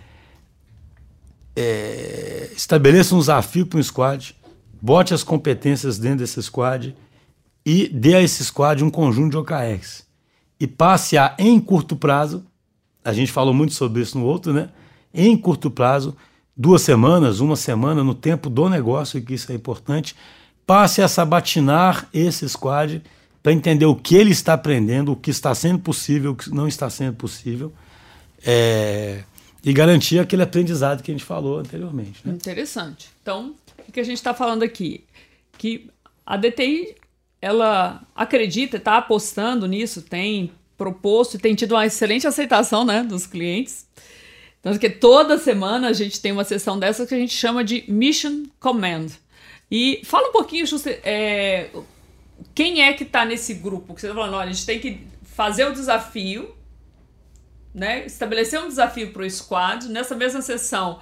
é 1.55 2.51
estabeleça 2.55 3.15
um 3.15 3.19
desafio 3.19 3.65
para 3.65 3.79
um 3.79 3.83
squad, 3.83 4.35
bote 4.81 5.13
as 5.13 5.23
competências 5.23 5.97
dentro 5.97 6.19
desse 6.19 6.41
squad 6.41 6.95
e 7.65 7.87
dê 7.87 8.15
a 8.15 8.21
esse 8.21 8.43
squad 8.43 8.83
um 8.83 8.89
conjunto 8.89 9.31
de 9.31 9.37
OKRs. 9.37 10.03
E 10.59 10.67
passe 10.67 11.17
a, 11.17 11.35
em 11.39 11.59
curto 11.59 11.95
prazo, 11.95 12.45
a 13.03 13.13
gente 13.13 13.31
falou 13.31 13.53
muito 13.53 13.73
sobre 13.73 14.01
isso 14.01 14.17
no 14.17 14.25
outro, 14.25 14.53
né? 14.53 14.69
Em 15.13 15.35
curto 15.35 15.71
prazo, 15.71 16.15
duas 16.55 16.81
semanas, 16.81 17.39
uma 17.39 17.55
semana, 17.55 18.03
no 18.03 18.13
tempo 18.13 18.49
do 18.49 18.69
negócio, 18.69 19.21
que 19.21 19.33
isso 19.33 19.51
é 19.51 19.55
importante, 19.55 20.15
passe 20.65 21.01
a 21.01 21.07
sabatinar 21.07 22.07
esse 22.13 22.47
squad 22.47 23.01
para 23.41 23.51
entender 23.51 23.85
o 23.85 23.95
que 23.95 24.15
ele 24.15 24.31
está 24.31 24.53
aprendendo, 24.53 25.11
o 25.11 25.15
que 25.15 25.31
está 25.31 25.53
sendo 25.55 25.79
possível, 25.79 26.31
o 26.31 26.35
que 26.35 26.49
não 26.51 26.67
está 26.67 26.89
sendo 26.89 27.15
possível, 27.15 27.73
é, 28.45 29.23
e 29.63 29.73
garantir 29.73 30.19
aquele 30.19 30.43
aprendizado 30.43 31.03
que 31.03 31.11
a 31.11 31.13
gente 31.13 31.23
falou 31.23 31.59
anteriormente. 31.59 32.19
Né? 32.25 32.33
Interessante. 32.33 33.09
Então, 33.21 33.55
o 33.87 33.91
que 33.91 33.99
a 33.99 34.03
gente 34.03 34.17
está 34.17 34.33
falando 34.33 34.63
aqui? 34.63 35.03
Que 35.57 35.89
a 36.25 36.37
DTI 36.37 36.95
ela 37.41 38.01
acredita, 38.15 38.77
está 38.77 38.97
apostando 38.97 39.67
nisso, 39.67 40.01
tem 40.01 40.51
proposto 40.77 41.35
e 41.35 41.39
tem 41.39 41.55
tido 41.55 41.73
uma 41.73 41.85
excelente 41.85 42.27
aceitação 42.27 42.85
né, 42.85 43.03
dos 43.03 43.25
clientes. 43.25 43.87
Tanto 44.61 44.79
que 44.79 44.89
toda 44.89 45.37
semana 45.39 45.89
a 45.89 45.93
gente 45.93 46.21
tem 46.21 46.31
uma 46.31 46.43
sessão 46.43 46.77
dessa 46.77 47.05
que 47.05 47.15
a 47.15 47.17
gente 47.17 47.33
chama 47.33 47.63
de 47.63 47.83
Mission 47.87 48.43
Command. 48.59 49.07
E 49.69 50.01
fala 50.03 50.29
um 50.29 50.31
pouquinho, 50.31 50.65
Justo, 50.67 50.89
é, 50.89 51.69
quem 52.53 52.83
é 52.83 52.93
que 52.93 53.03
está 53.03 53.25
nesse 53.25 53.55
grupo? 53.55 53.93
Que 53.93 54.01
você 54.01 54.07
está 54.07 54.19
falando, 54.19 54.35
olha, 54.35 54.49
a 54.49 54.53
gente 54.53 54.65
tem 54.65 54.79
que 54.79 55.07
fazer 55.23 55.65
o 55.65 55.73
desafio, 55.73 56.53
né? 57.73 58.05
Estabelecer 58.05 58.61
um 58.61 58.67
desafio 58.67 59.11
para 59.11 59.23
o 59.23 59.29
squad. 59.29 59.87
Nessa 59.89 60.15
mesma 60.15 60.41
sessão 60.41 60.99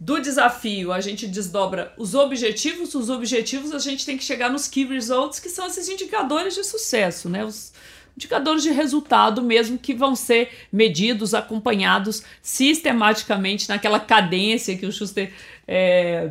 do 0.00 0.20
desafio, 0.20 0.92
a 0.92 1.00
gente 1.00 1.26
desdobra 1.26 1.92
os 1.96 2.14
objetivos. 2.14 2.94
Os 2.94 3.10
objetivos 3.10 3.72
a 3.72 3.78
gente 3.78 4.06
tem 4.06 4.16
que 4.16 4.24
chegar 4.24 4.50
nos 4.50 4.68
key 4.68 4.84
results, 4.84 5.40
que 5.40 5.48
são 5.48 5.66
esses 5.66 5.88
indicadores 5.88 6.54
de 6.54 6.64
sucesso, 6.64 7.28
né? 7.28 7.44
Os 7.44 7.72
indicadores 8.16 8.62
de 8.62 8.70
resultado 8.70 9.42
mesmo 9.42 9.78
que 9.78 9.94
vão 9.94 10.14
ser 10.14 10.50
medidos, 10.72 11.34
acompanhados 11.34 12.22
sistematicamente 12.42 13.68
naquela 13.68 14.00
cadência 14.00 14.76
que 14.76 14.86
o 14.86 14.92
Schuster 14.92 15.32
é, 15.66 16.30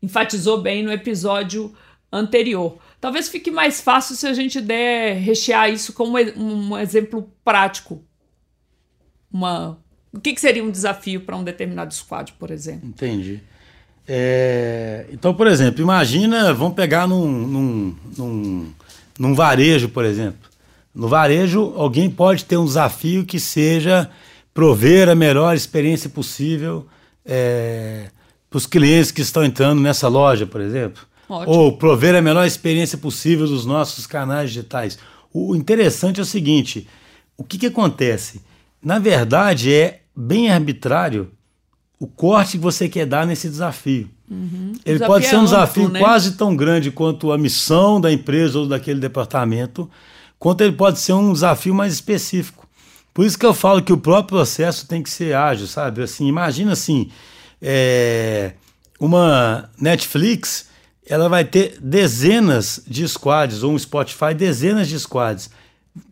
enfatizou 0.00 0.60
bem 0.60 0.82
no 0.82 0.92
episódio 0.92 1.74
anterior. 2.10 2.78
Talvez 3.00 3.28
fique 3.28 3.50
mais 3.50 3.80
fácil 3.80 4.14
se 4.16 4.26
a 4.26 4.32
gente 4.32 4.60
der 4.60 5.16
rechear 5.16 5.70
isso 5.70 5.92
com 5.92 6.08
um, 6.08 6.72
um 6.72 6.78
exemplo 6.78 7.32
prático. 7.44 8.04
Uma, 9.32 9.78
o 10.12 10.20
que, 10.20 10.32
que 10.32 10.40
seria 10.40 10.64
um 10.64 10.70
desafio 10.70 11.20
para 11.20 11.36
um 11.36 11.44
determinado 11.44 11.92
squad, 11.92 12.32
por 12.38 12.50
exemplo? 12.50 12.88
Entendi. 12.88 13.42
É, 14.06 15.04
então, 15.12 15.34
por 15.34 15.46
exemplo, 15.46 15.82
imagina, 15.82 16.54
vamos 16.54 16.74
pegar 16.74 17.06
num, 17.06 17.28
num, 17.28 17.96
num, 18.16 18.72
num 19.18 19.34
varejo, 19.34 19.90
por 19.90 20.04
exemplo. 20.04 20.48
No 20.94 21.08
varejo, 21.08 21.74
alguém 21.76 22.10
pode 22.10 22.44
ter 22.46 22.56
um 22.56 22.64
desafio 22.64 23.24
que 23.24 23.38
seja 23.38 24.10
prover 24.54 25.08
a 25.08 25.14
melhor 25.14 25.54
experiência 25.54 26.08
possível 26.08 26.86
é, 27.24 28.08
para 28.48 28.56
os 28.56 28.66
clientes 28.66 29.12
que 29.12 29.20
estão 29.20 29.44
entrando 29.44 29.80
nessa 29.80 30.08
loja, 30.08 30.46
por 30.46 30.60
exemplo. 30.60 31.06
Ótimo. 31.28 31.54
Ou 31.54 31.76
prover 31.76 32.14
a 32.14 32.22
melhor 32.22 32.46
experiência 32.46 32.96
possível 32.96 33.46
dos 33.46 33.66
nossos 33.66 34.06
canais 34.06 34.50
digitais. 34.50 34.98
O 35.32 35.54
interessante 35.54 36.18
é 36.18 36.22
o 36.22 36.26
seguinte: 36.26 36.88
o 37.36 37.44
que, 37.44 37.58
que 37.58 37.66
acontece? 37.66 38.40
Na 38.82 38.98
verdade, 38.98 39.72
é 39.72 40.02
bem 40.14 40.50
arbitrário 40.50 41.30
o 41.98 42.06
corte 42.06 42.52
que 42.52 42.58
você 42.58 42.88
quer 42.88 43.06
dar 43.06 43.26
nesse 43.26 43.48
desafio. 43.48 44.08
Uhum. 44.30 44.72
Ele 44.84 44.98
desafio 44.98 45.06
pode 45.06 45.26
ser 45.26 45.36
um 45.36 45.40
é 45.40 45.44
desafio 45.44 45.88
né? 45.88 46.00
quase 46.00 46.32
tão 46.32 46.54
grande 46.54 46.90
quanto 46.90 47.32
a 47.32 47.38
missão 47.38 48.00
da 48.00 48.12
empresa 48.12 48.58
ou 48.58 48.68
daquele 48.68 49.00
departamento, 49.00 49.90
quanto 50.38 50.62
ele 50.62 50.72
pode 50.72 51.00
ser 51.00 51.12
um 51.14 51.32
desafio 51.32 51.74
mais 51.74 51.92
específico. 51.92 52.68
Por 53.12 53.26
isso 53.26 53.38
que 53.38 53.46
eu 53.46 53.54
falo 53.54 53.82
que 53.82 53.92
o 53.92 53.98
próprio 53.98 54.38
processo 54.38 54.86
tem 54.86 55.02
que 55.02 55.10
ser 55.10 55.34
ágil, 55.34 55.66
sabe? 55.66 56.02
Assim, 56.02 56.28
imagina 56.28 56.72
assim, 56.72 57.10
é, 57.60 58.52
uma 59.00 59.68
Netflix 59.80 60.68
ela 61.08 61.28
vai 61.28 61.44
ter 61.44 61.78
dezenas 61.80 62.82
de 62.86 63.08
squads, 63.08 63.62
ou 63.62 63.72
um 63.72 63.78
Spotify, 63.78 64.34
dezenas 64.36 64.88
de 64.88 65.00
squads. 65.00 65.50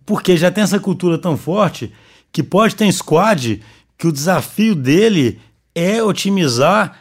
Porque 0.06 0.36
já 0.36 0.50
tem 0.50 0.64
essa 0.64 0.80
cultura 0.80 1.18
tão 1.18 1.36
forte 1.36 1.92
que 2.36 2.42
pode 2.42 2.76
ter 2.76 2.92
squad 2.92 3.62
que 3.96 4.06
o 4.06 4.12
desafio 4.12 4.74
dele 4.74 5.40
é 5.74 6.02
otimizar 6.02 6.98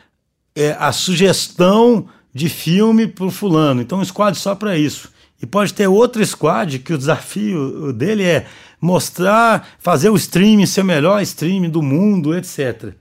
é, 0.56 0.78
a 0.80 0.94
sugestão 0.94 2.08
de 2.34 2.48
filme 2.48 3.06
para 3.06 3.26
o 3.26 3.30
fulano. 3.30 3.82
Então, 3.82 4.00
um 4.00 4.06
squad 4.06 4.38
só 4.38 4.56
para 4.56 4.78
isso. 4.78 5.12
E 5.42 5.46
pode 5.46 5.74
ter 5.74 5.88
outro 5.90 6.26
squad 6.26 6.80
que 6.80 6.94
o 6.94 6.98
desafio 6.98 7.92
dele 7.92 8.24
é 8.24 8.46
mostrar, 8.80 9.68
fazer 9.78 10.10
o 10.10 10.16
streaming 10.16 10.66
ser 10.66 10.84
o 10.84 10.86
melhor 10.86 11.22
streaming 11.22 11.70
do 11.70 11.82
mundo, 11.82 12.34
etc. 12.34 12.94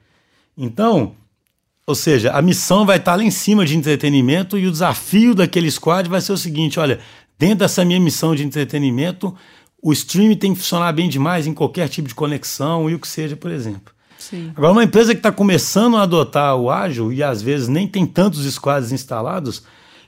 Então, 0.59 1.15
ou 1.87 1.95
seja, 1.95 2.33
a 2.33 2.43
missão 2.43 2.85
vai 2.85 2.97
estar 2.97 3.15
lá 3.15 3.23
em 3.23 3.31
cima 3.31 3.65
de 3.65 3.77
entretenimento 3.77 4.59
e 4.59 4.67
o 4.67 4.73
desafio 4.73 5.37
daquele 5.37 5.71
squad 5.71 6.09
vai 6.09 6.21
ser 6.21 6.33
o 6.33 6.37
seguinte: 6.37 6.81
olha, 6.81 6.99
dentro 7.39 7.59
dessa 7.59 7.85
minha 7.85 8.01
missão 8.01 8.35
de 8.35 8.43
entretenimento, 8.43 9.33
o 9.85 9.93
streaming 9.93 10.37
tem 10.37 10.55
que 10.55 10.61
funcionar 10.61 10.91
bem 10.93 11.11
demais 11.11 11.47
em 11.47 11.53
qualquer 11.53 11.91
tipo 11.91 12.09
de 12.09 12.15
conexão 12.15 12.89
e 12.89 12.95
o 12.95 12.99
que 12.99 13.07
seja, 13.07 13.37
por 13.37 13.51
exemplo. 13.51 13.93
Sim. 14.19 14.51
Agora, 14.57 14.73
uma 14.73 14.85
empresa 14.85 15.13
que 15.13 15.19
está 15.19 15.31
começando 15.31 15.99
a 15.99 16.05
adotar 16.05 16.57
o 16.57 16.71
ágil 16.71 17.13
e 17.13 17.23
às 17.23 17.43
vezes 17.43 17.69
nem 17.69 17.87
tem 17.87 18.07
tantos 18.07 18.51
squads 18.51 18.93
instalados, 18.93 19.63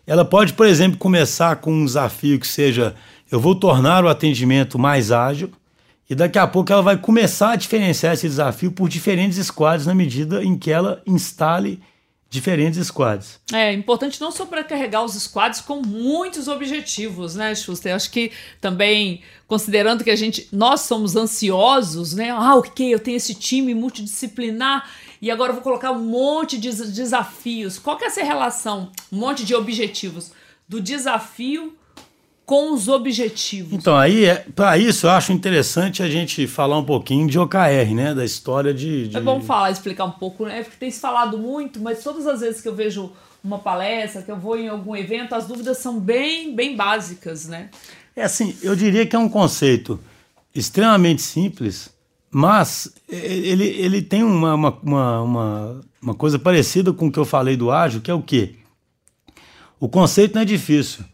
ela 0.06 0.25
pode, 0.25 0.54
por 0.54 0.66
exemplo, 0.66 0.97
começar 0.97 1.56
com 1.56 1.71
um 1.71 1.85
desafio 1.85 2.40
que 2.40 2.47
seja: 2.47 2.95
eu 3.30 3.38
vou 3.38 3.54
tornar 3.54 4.02
o 4.02 4.09
atendimento 4.09 4.78
mais 4.78 5.12
ágil 5.12 5.50
e 6.09 6.14
daqui 6.14 6.38
a 6.38 6.47
pouco 6.47 6.73
ela 6.73 6.80
vai 6.80 6.97
começar 6.97 7.50
a 7.50 7.56
diferenciar 7.56 8.14
esse 8.14 8.26
desafio 8.26 8.73
por 8.73 8.88
diferentes 8.88 9.37
squads 9.45 9.85
na 9.85 9.95
medida 9.95 10.42
em 10.42 10.56
que 10.56 10.71
ela 10.71 11.02
instale 11.06 11.83
diferentes 12.28 12.85
squads. 12.87 13.40
É 13.52 13.73
importante 13.73 14.21
não 14.21 14.30
sobrecarregar 14.30 15.04
os 15.04 15.14
squads 15.14 15.61
com 15.61 15.80
muitos 15.80 16.49
objetivos, 16.49 17.35
né, 17.35 17.54
Schuster? 17.54 17.92
Eu 17.92 17.97
acho 17.97 18.11
que 18.11 18.33
também, 18.61 19.23
considerando 19.47 20.02
que 20.02 20.11
a 20.11 20.16
gente, 20.16 20.49
nós 20.52 20.83
somos 20.83 21.14
ansiosos, 21.16 22.14
né? 22.14 22.30
Ah, 22.30 22.56
ok, 22.56 22.92
eu 22.92 22.99
tenho 22.99 23.16
esse 23.16 23.35
time 23.35 23.75
multidisciplinar 23.75 24.88
e 25.23 25.30
agora 25.30 25.50
eu 25.50 25.54
vou 25.54 25.62
colocar 25.62 25.92
um 25.92 26.02
monte 26.02 26.59
de 26.59 26.71
desafios. 26.71 27.78
Qual 27.78 27.97
que 27.97 28.04
é 28.04 28.09
essa 28.09 28.23
relação? 28.23 28.90
Um 29.11 29.18
monte 29.18 29.45
de 29.45 29.54
objetivos 29.54 30.33
do 30.68 30.80
desafio 30.80 31.76
com 32.47 32.73
os 32.73 32.87
objetivos. 32.87 33.73
Então, 33.73 33.97
aí, 33.97 34.25
é, 34.25 34.37
para 34.55 34.79
isso, 34.79 35.09
eu 35.09 35.11
acho 35.11 35.33
interessante 35.33 36.00
a 36.00 36.09
gente 36.09 36.47
falar 36.47 36.79
um 36.79 36.85
pouquinho 36.85 37.29
de 37.29 37.37
OKR, 37.37 37.93
né? 37.93 38.15
Da 38.15 38.25
história 38.25 38.73
de. 38.73 39.09
de... 39.09 39.17
É 39.17 39.21
bom 39.21 39.41
falar, 39.41 39.73
explicar 39.73 40.05
um 40.05 40.12
pouco, 40.12 40.47
né? 40.47 40.62
Porque 40.62 40.76
tem 40.79 40.91
se 40.91 41.00
falado 41.00 41.37
muito, 41.37 41.81
mas 41.81 42.05
todas 42.05 42.25
as 42.25 42.41
vezes 42.41 42.61
que 42.61 42.69
eu 42.69 42.75
vejo 42.75 43.11
uma 43.43 43.59
palestra, 43.59 44.23
que 44.23 44.31
eu 44.31 44.38
vou 44.38 44.57
em 44.57 44.69
algum 44.69 44.95
evento, 44.95 45.35
as 45.35 45.47
dúvidas 45.47 45.79
são 45.79 45.99
bem, 45.99 46.55
bem 46.55 46.76
básicas, 46.76 47.49
né? 47.49 47.69
É 48.15 48.23
assim, 48.23 48.57
eu 48.62 48.76
diria 48.76 49.05
que 49.05 49.17
é 49.17 49.19
um 49.19 49.29
conceito 49.29 49.99
extremamente 50.55 51.23
simples, 51.23 51.91
mas 52.31 52.93
ele, 53.09 53.65
ele 53.65 54.00
tem 54.00 54.23
uma, 54.23 54.55
uma, 54.55 54.79
uma, 54.83 55.21
uma, 55.21 55.81
uma 56.00 56.15
coisa 56.15 56.38
parecida 56.38 56.93
com 56.93 57.09
o 57.09 57.12
que 57.12 57.19
eu 57.19 57.25
falei 57.25 57.57
do 57.57 57.71
ágil, 57.71 58.00
que 58.00 58.11
é 58.11 58.15
o 58.15 58.23
quê? 58.23 58.55
O 59.79 59.88
conceito 59.88 60.37
não 60.37 60.43
é 60.43 60.45
difícil 60.45 61.05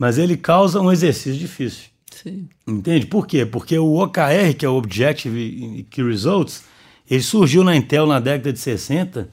mas 0.00 0.16
ele 0.16 0.34
causa 0.34 0.80
um 0.80 0.90
exercício 0.90 1.38
difícil. 1.38 1.90
Sim. 2.10 2.48
Entende? 2.66 3.04
Por 3.04 3.26
quê? 3.26 3.44
Porque 3.44 3.78
o 3.78 3.96
OKR, 4.02 4.54
que 4.58 4.64
é 4.64 4.68
o 4.68 4.72
Objective 4.72 5.86
Key 5.90 6.02
Results, 6.02 6.64
ele 7.08 7.22
surgiu 7.22 7.62
na 7.62 7.76
Intel 7.76 8.06
na 8.06 8.18
década 8.18 8.50
de 8.50 8.58
60 8.58 9.28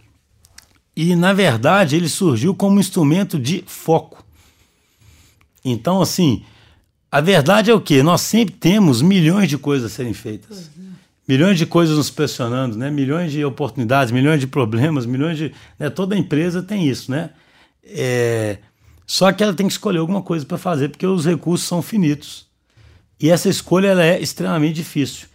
e, 0.94 1.16
na 1.16 1.32
verdade, 1.32 1.96
ele 1.96 2.10
surgiu 2.10 2.54
como 2.54 2.82
instrumento 2.82 3.40
de 3.40 3.64
foco. 3.66 4.26
Então, 5.64 6.02
assim, 6.02 6.44
a 7.10 7.22
verdade 7.22 7.72
é 7.72 7.74
o 7.74 7.80
quê? 7.80 8.04
Nós 8.04 8.20
sempre 8.20 8.54
temos 8.54 9.02
milhões 9.02 9.48
de 9.48 9.58
coisas 9.58 9.90
a 9.90 9.96
serem 9.96 10.14
feitas. 10.14 10.70
Uhum. 10.76 10.92
milhões 11.26 11.58
de 11.58 11.66
coisas 11.66 11.96
nos 11.96 12.10
pressionando, 12.10 12.78
né? 12.78 12.92
milhões 12.92 13.32
de 13.32 13.44
oportunidades, 13.46 14.12
milhões 14.12 14.42
de 14.42 14.48
problemas, 14.48 15.06
milhões 15.06 15.38
de. 15.38 15.54
Né? 15.80 15.90
Toda 15.90 16.18
empresa 16.18 16.62
tem 16.62 16.86
isso, 16.86 17.10
né? 17.10 17.30
É... 17.86 18.58
Só 19.08 19.32
que 19.32 19.42
ela 19.42 19.54
tem 19.54 19.66
que 19.66 19.72
escolher 19.72 20.00
alguma 20.00 20.22
coisa 20.22 20.46
para 20.46 20.58
fazer, 20.58 20.90
porque 20.90 21.08
os 21.08 21.26
recursos 21.26 21.66
são 21.66 21.82
finitos. 21.82 22.46
E 23.18 23.30
essa 23.30 23.48
escolha 23.48 23.88
ela 23.88 24.04
é 24.04 24.20
extremamente 24.22 24.76
difícil. 24.76 25.28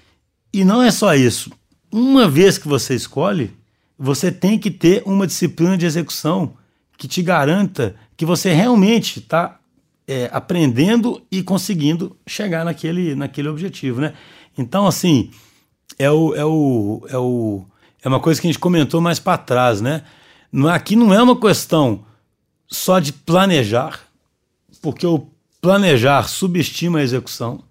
E 0.53 0.63
não 0.63 0.83
é 0.83 0.91
só 0.91 1.15
isso. 1.15 1.51
Uma 1.91 2.29
vez 2.29 2.59
que 2.59 2.69
você 2.69 2.95
escolhe, 2.95 3.51
você 3.99 4.31
tem 4.31 4.59
que 4.59 4.71
ter 4.71 5.03
uma 5.07 5.27
disciplina 5.27 5.77
de 5.77 5.87
execução 5.87 6.53
que 6.99 7.09
te 7.09 7.23
garanta 7.23 7.97
que 8.17 8.27
você 8.27 8.53
realmente 8.53 9.21
está 9.21 9.59
é, 10.07 10.29
aprendendo 10.33 11.23
e 11.31 11.43
conseguindo 11.43 12.17
chegar 12.27 12.65
naquele, 12.65 13.15
naquele 13.15 13.49
objetivo, 13.49 14.01
né? 14.01 14.13
Então, 14.57 14.87
assim, 14.87 15.31
é, 15.99 16.11
o, 16.11 16.35
é, 16.35 16.45
o, 16.45 17.07
é, 17.09 17.17
o, 17.17 17.65
é 18.05 18.09
uma 18.09 18.21
coisa 18.21 18.41
que 18.41 18.47
a 18.47 18.51
gente 18.51 18.61
comentou 18.61 19.01
mais 19.01 19.19
para 19.19 19.39
trás, 19.39 19.81
né? 19.81 20.03
Aqui 20.71 20.95
não 20.95 21.15
é 21.15 21.23
uma 21.23 21.39
questão 21.41 22.05
só 22.73 22.99
de 22.99 23.13
planejar, 23.13 24.01
porque 24.81 25.07
o 25.07 25.27
planejar 25.61 26.29
subestima 26.29 26.99
a 26.99 27.03
execução. 27.03 27.63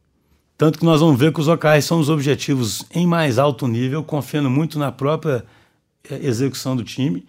Tanto 0.57 0.77
que 0.77 0.85
nós 0.85 1.01
vamos 1.01 1.19
ver 1.19 1.33
que 1.33 1.41
os 1.41 1.47
OKRs 1.47 1.83
são 1.83 1.99
os 1.99 2.07
objetivos 2.07 2.85
em 2.93 3.07
mais 3.07 3.39
alto 3.39 3.67
nível, 3.67 4.03
confiando 4.03 4.49
muito 4.49 4.77
na 4.77 4.91
própria 4.91 5.43
é, 6.09 6.15
execução 6.25 6.75
do 6.75 6.83
time. 6.83 7.25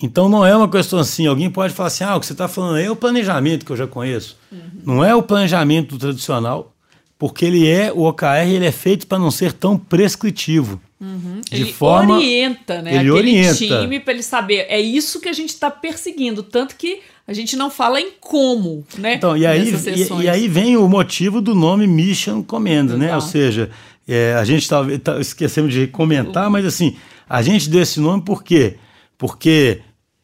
Então 0.00 0.28
não 0.28 0.44
é 0.44 0.54
uma 0.54 0.68
questão 0.68 0.98
assim, 0.98 1.26
alguém 1.26 1.50
pode 1.50 1.72
falar 1.72 1.86
assim, 1.86 2.04
ah, 2.04 2.16
o 2.16 2.20
que 2.20 2.26
você 2.26 2.32
está 2.32 2.46
falando 2.46 2.76
aí 2.76 2.84
é 2.84 2.90
o 2.90 2.96
planejamento 2.96 3.64
que 3.64 3.72
eu 3.72 3.76
já 3.76 3.86
conheço. 3.86 4.36
Uhum. 4.52 4.60
Não 4.84 5.04
é 5.04 5.14
o 5.14 5.22
planejamento 5.22 5.96
tradicional, 5.96 6.74
porque 7.18 7.46
ele 7.46 7.66
é, 7.66 7.90
o 7.90 8.02
OKR 8.02 8.46
ele 8.46 8.66
é 8.66 8.72
feito 8.72 9.06
para 9.06 9.18
não 9.18 9.30
ser 9.30 9.52
tão 9.52 9.78
prescritivo. 9.78 10.80
Uhum. 11.04 11.42
De 11.50 11.62
ele 11.62 11.72
forma, 11.72 12.16
orienta, 12.16 12.80
né? 12.80 12.92
Ele 12.92 12.98
Aquele 12.98 13.10
orienta. 13.10 13.54
time 13.54 14.00
para 14.00 14.14
ele 14.14 14.22
saber. 14.22 14.64
É 14.70 14.80
isso 14.80 15.20
que 15.20 15.28
a 15.28 15.32
gente 15.34 15.50
está 15.50 15.70
perseguindo. 15.70 16.42
Tanto 16.42 16.76
que 16.76 17.00
a 17.28 17.32
gente 17.34 17.56
não 17.56 17.70
fala 17.70 18.00
em 18.00 18.12
como, 18.18 18.86
né? 18.96 19.14
Então, 19.14 19.36
e 19.36 19.46
aí, 19.46 19.70
e, 19.70 20.22
e, 20.22 20.28
aí 20.28 20.48
vem 20.48 20.78
o 20.78 20.88
motivo 20.88 21.42
do 21.42 21.54
nome 21.54 21.86
Mission 21.86 22.42
Command, 22.42 22.86
Exato. 22.86 22.98
né? 22.98 23.14
Ou 23.14 23.20
seja, 23.20 23.70
é, 24.08 24.34
a 24.34 24.44
gente 24.44 24.66
talvez 24.66 24.98
tá, 25.00 25.20
esquecemos 25.20 25.72
de 25.72 25.86
comentar, 25.86 26.48
mas 26.48 26.64
assim, 26.64 26.96
a 27.28 27.42
gente 27.42 27.68
deu 27.68 27.82
esse 27.82 28.00
nome 28.00 28.22
por 28.22 28.42
quê? 28.42 28.76
Porque 29.18 29.80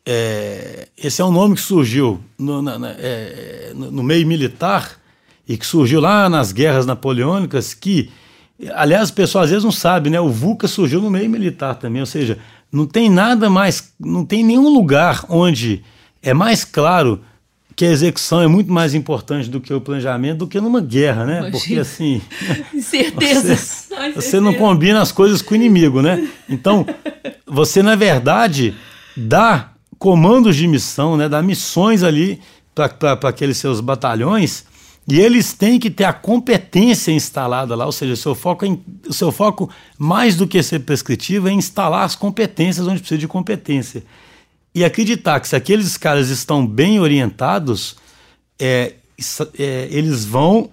é, 0.07 0.89
esse 0.97 1.21
é 1.21 1.25
um 1.25 1.33
nome 1.33 1.57
que 1.57 1.61
surgiu 1.61 2.21
no, 2.39 2.63
na, 2.63 2.79
na, 2.79 2.91
é, 2.99 3.73
no 3.75 4.03
meio 4.03 4.27
militar 4.27 4.99
e 5.47 5.57
que 5.57 5.67
surgiu 5.67 6.01
lá 6.01 6.29
nas 6.29 6.53
guerras 6.53 6.87
napoleônicas, 6.87 7.75
que, 7.75 8.11
aliás, 8.75 9.11
o 9.11 9.15
pessoal 9.15 9.45
às 9.45 9.51
vezes 9.51 9.65
não 9.65 9.73
sabe, 9.73 10.11
né? 10.11 10.21
O 10.21 10.29
VUCA 10.29 10.69
surgiu 10.69 11.01
no 11.01 11.11
meio 11.11 11.29
militar 11.29 11.75
também, 11.75 12.01
ou 12.01 12.07
seja, 12.07 12.39
não 12.71 12.87
tem 12.87 13.11
nada 13.11 13.49
mais, 13.49 13.93
não 13.99 14.25
tem 14.25 14.45
nenhum 14.45 14.69
lugar 14.69 15.25
onde 15.29 15.83
é 16.23 16.35
mais 16.35 16.65
claro 16.65 17.21
que 17.75 17.85
a 17.85 17.91
execução 17.91 18.43
é 18.43 18.47
muito 18.47 18.71
mais 18.71 18.95
importante 18.95 19.49
do 19.49 19.61
que 19.61 19.73
o 19.73 19.81
planejamento, 19.81 20.39
do 20.39 20.47
que 20.47 20.61
numa 20.61 20.81
guerra, 20.81 21.25
né? 21.25 21.39
Imagina. 21.39 21.51
Porque 21.59 21.79
assim. 21.79 22.21
Certeza. 22.81 23.57
Você, 23.57 24.13
você 24.15 24.41
não 24.41 24.53
combina 24.53 25.01
as 25.01 25.11
coisas 25.11 25.41
com 25.41 25.55
o 25.55 25.57
inimigo, 25.57 26.03
né? 26.03 26.29
Então, 26.49 26.85
você, 27.47 27.83
na 27.83 27.97
verdade, 27.97 28.75
dá 29.17 29.71
comandos 29.99 30.57
de 30.57 30.67
missão, 30.67 31.17
né? 31.17 31.29
Dá 31.29 31.43
missões 31.43 32.03
ali 32.03 32.41
para 32.75 33.29
aqueles 33.29 33.57
seus 33.57 33.81
batalhões 33.81 34.65
e 35.11 35.21
eles 35.21 35.53
têm 35.53 35.79
que 35.79 35.91
ter 35.91 36.05
a 36.05 36.13
competência 36.13 37.11
instalada 37.11 37.75
lá, 37.75 37.85
ou 37.85 37.93
seja, 37.93 38.13
o 38.13 38.17
seu 38.17 38.35
foco, 38.35 38.65
é, 38.65 38.77
o 39.09 39.13
seu 39.13 39.33
foco 39.33 39.69
mais 39.99 40.37
do 40.37 40.47
que 40.47 40.63
ser 40.63 40.81
prescritivo 40.81 41.49
é 41.49 41.53
instalar 41.53 42.05
as 42.05 42.15
competências 42.15 42.87
onde 42.87 43.01
precisa 43.01 43.19
de 43.19 43.27
competência. 43.27 44.05
E 44.75 44.85
acreditar 44.85 45.41
que 45.41 45.49
se 45.49 45.57
aqueles 45.57 45.97
caras 45.97 46.29
estão 46.31 46.65
bem 46.65 47.01
orientados, 47.01 47.97
é, 48.59 48.95
é, 49.59 49.89
eles 49.91 50.25
vão 50.25 50.71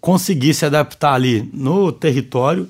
conseguir 0.00 0.54
se 0.54 0.66
adaptar 0.66 1.14
ali 1.14 1.48
no 1.52 1.90
território 1.90 2.68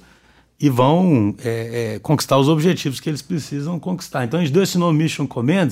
e 0.61 0.69
vão 0.69 1.35
é, 1.43 1.95
é, 1.95 1.99
conquistar 1.99 2.37
os 2.37 2.49
objetivos 2.49 3.01
que 3.01 3.09
eles 3.09 3.23
precisam 3.23 3.81
conquistar. 3.81 4.25
Então 4.25 4.39
a 4.39 4.43
gente 4.45 4.53
deu 4.53 4.63
esse 4.63 4.79
nome 4.79 5.03
Mission 5.03 5.27
Command 5.27 5.71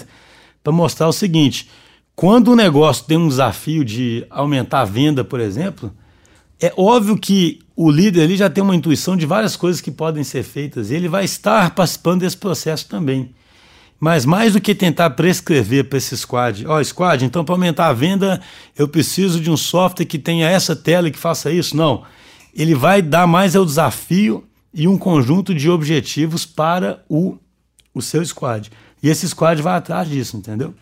para 0.64 0.72
mostrar 0.72 1.06
o 1.06 1.12
seguinte: 1.12 1.68
quando 2.18 2.48
o 2.48 2.56
negócio 2.56 3.04
tem 3.04 3.16
um 3.16 3.28
desafio 3.28 3.84
de 3.84 4.26
aumentar 4.28 4.80
a 4.80 4.84
venda, 4.84 5.22
por 5.22 5.38
exemplo, 5.38 5.94
é 6.60 6.74
óbvio 6.76 7.16
que 7.16 7.60
o 7.76 7.88
líder 7.88 8.22
ali 8.22 8.36
já 8.36 8.50
tem 8.50 8.60
uma 8.60 8.74
intuição 8.74 9.16
de 9.16 9.24
várias 9.24 9.54
coisas 9.54 9.80
que 9.80 9.92
podem 9.92 10.24
ser 10.24 10.42
feitas 10.42 10.90
e 10.90 10.96
ele 10.96 11.06
vai 11.06 11.24
estar 11.24 11.72
participando 11.76 12.22
desse 12.22 12.36
processo 12.36 12.88
também. 12.88 13.32
Mas 14.00 14.24
mais 14.26 14.54
do 14.54 14.60
que 14.60 14.74
tentar 14.74 15.10
prescrever 15.10 15.84
para 15.84 15.98
esse 15.98 16.16
squad, 16.16 16.66
ó, 16.66 16.80
oh, 16.80 16.84
squad, 16.84 17.24
então 17.24 17.44
para 17.44 17.54
aumentar 17.54 17.86
a 17.86 17.92
venda 17.92 18.40
eu 18.76 18.88
preciso 18.88 19.40
de 19.40 19.48
um 19.48 19.56
software 19.56 20.04
que 20.04 20.18
tenha 20.18 20.48
essa 20.48 20.74
tela 20.74 21.06
e 21.06 21.12
que 21.12 21.18
faça 21.20 21.52
isso. 21.52 21.76
Não. 21.76 22.02
Ele 22.52 22.74
vai 22.74 23.00
dar 23.00 23.28
mais 23.28 23.54
ao 23.54 23.64
desafio 23.64 24.44
e 24.74 24.88
um 24.88 24.98
conjunto 24.98 25.54
de 25.54 25.70
objetivos 25.70 26.44
para 26.44 27.00
o, 27.08 27.38
o 27.94 28.02
seu 28.02 28.26
squad. 28.26 28.72
E 29.00 29.08
esse 29.08 29.28
squad 29.28 29.62
vai 29.62 29.76
atrás 29.76 30.08
disso, 30.08 30.36
entendeu? 30.36 30.74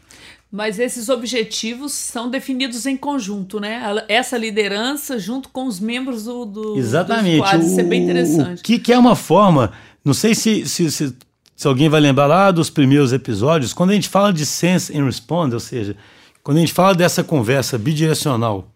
Mas 0.50 0.78
esses 0.78 1.08
objetivos 1.08 1.92
são 1.92 2.30
definidos 2.30 2.86
em 2.86 2.96
conjunto, 2.96 3.58
né? 3.58 3.82
Essa 4.08 4.38
liderança 4.38 5.18
junto 5.18 5.48
com 5.48 5.66
os 5.66 5.80
membros 5.80 6.24
do, 6.24 6.44
do 6.44 6.78
Exatamente. 6.78 7.40
Do 7.40 7.46
squad, 7.46 7.66
isso 7.66 7.80
é 7.80 7.82
bem 7.82 8.04
interessante. 8.04 8.60
O 8.60 8.62
que, 8.62 8.78
que 8.78 8.92
é 8.92 8.98
uma 8.98 9.16
forma, 9.16 9.72
não 10.04 10.14
sei 10.14 10.34
se, 10.34 10.66
se, 10.66 10.90
se, 10.90 11.14
se, 11.56 11.66
alguém 11.66 11.88
vai 11.88 12.00
lembrar 12.00 12.26
lá 12.26 12.50
dos 12.52 12.70
primeiros 12.70 13.12
episódios, 13.12 13.72
quando 13.72 13.90
a 13.90 13.94
gente 13.94 14.08
fala 14.08 14.32
de 14.32 14.46
sense 14.46 14.96
and 14.96 15.04
respond, 15.04 15.52
ou 15.52 15.60
seja, 15.60 15.96
quando 16.44 16.58
a 16.58 16.60
gente 16.60 16.72
fala 16.72 16.94
dessa 16.94 17.24
conversa 17.24 17.76
bidirecional 17.76 18.68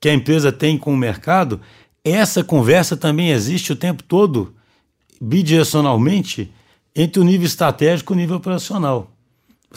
que 0.00 0.08
a 0.08 0.14
empresa 0.14 0.52
tem 0.52 0.78
com 0.78 0.94
o 0.94 0.96
mercado, 0.96 1.60
essa 2.04 2.44
conversa 2.44 2.96
também 2.96 3.30
existe 3.30 3.72
o 3.72 3.76
tempo 3.76 4.02
todo, 4.04 4.54
bidirecionalmente, 5.20 6.52
entre 6.94 7.20
o 7.20 7.24
nível 7.24 7.46
estratégico 7.46 8.12
e 8.12 8.14
o 8.14 8.18
nível 8.18 8.36
operacional. 8.36 9.15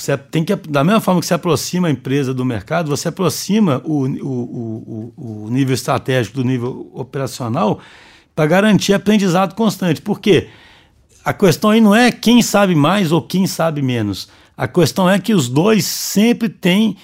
Você 0.01 0.17
tem 0.17 0.43
que, 0.43 0.55
da 0.55 0.83
mesma 0.83 1.01
forma 1.01 1.19
que 1.19 1.25
você 1.27 1.33
aproxima 1.33 1.87
a 1.87 1.91
empresa 1.91 2.33
do 2.33 2.45
mercado, 2.45 2.89
você 2.89 3.07
aproxima 3.07 3.81
o, 3.85 4.05
o, 4.05 5.13
o, 5.17 5.45
o 5.45 5.49
nível 5.49 5.73
estratégico 5.73 6.37
do 6.37 6.43
nível 6.43 6.89
operacional 6.93 7.79
para 8.35 8.45
garantir 8.45 8.93
aprendizado 8.93 9.55
constante. 9.55 10.01
Por 10.01 10.19
quê? 10.19 10.47
A 11.23 11.33
questão 11.33 11.71
aí 11.71 11.81
não 11.81 11.93
é 11.93 12.11
quem 12.11 12.41
sabe 12.41 12.73
mais 12.73 13.11
ou 13.11 13.21
quem 13.21 13.45
sabe 13.45 13.81
menos. 13.81 14.29
A 14.55 14.67
questão 14.67 15.09
é 15.09 15.19
que 15.19 15.33
os 15.33 15.49
dois 15.49 15.85
sempre 15.85 16.49
têm 16.49 16.97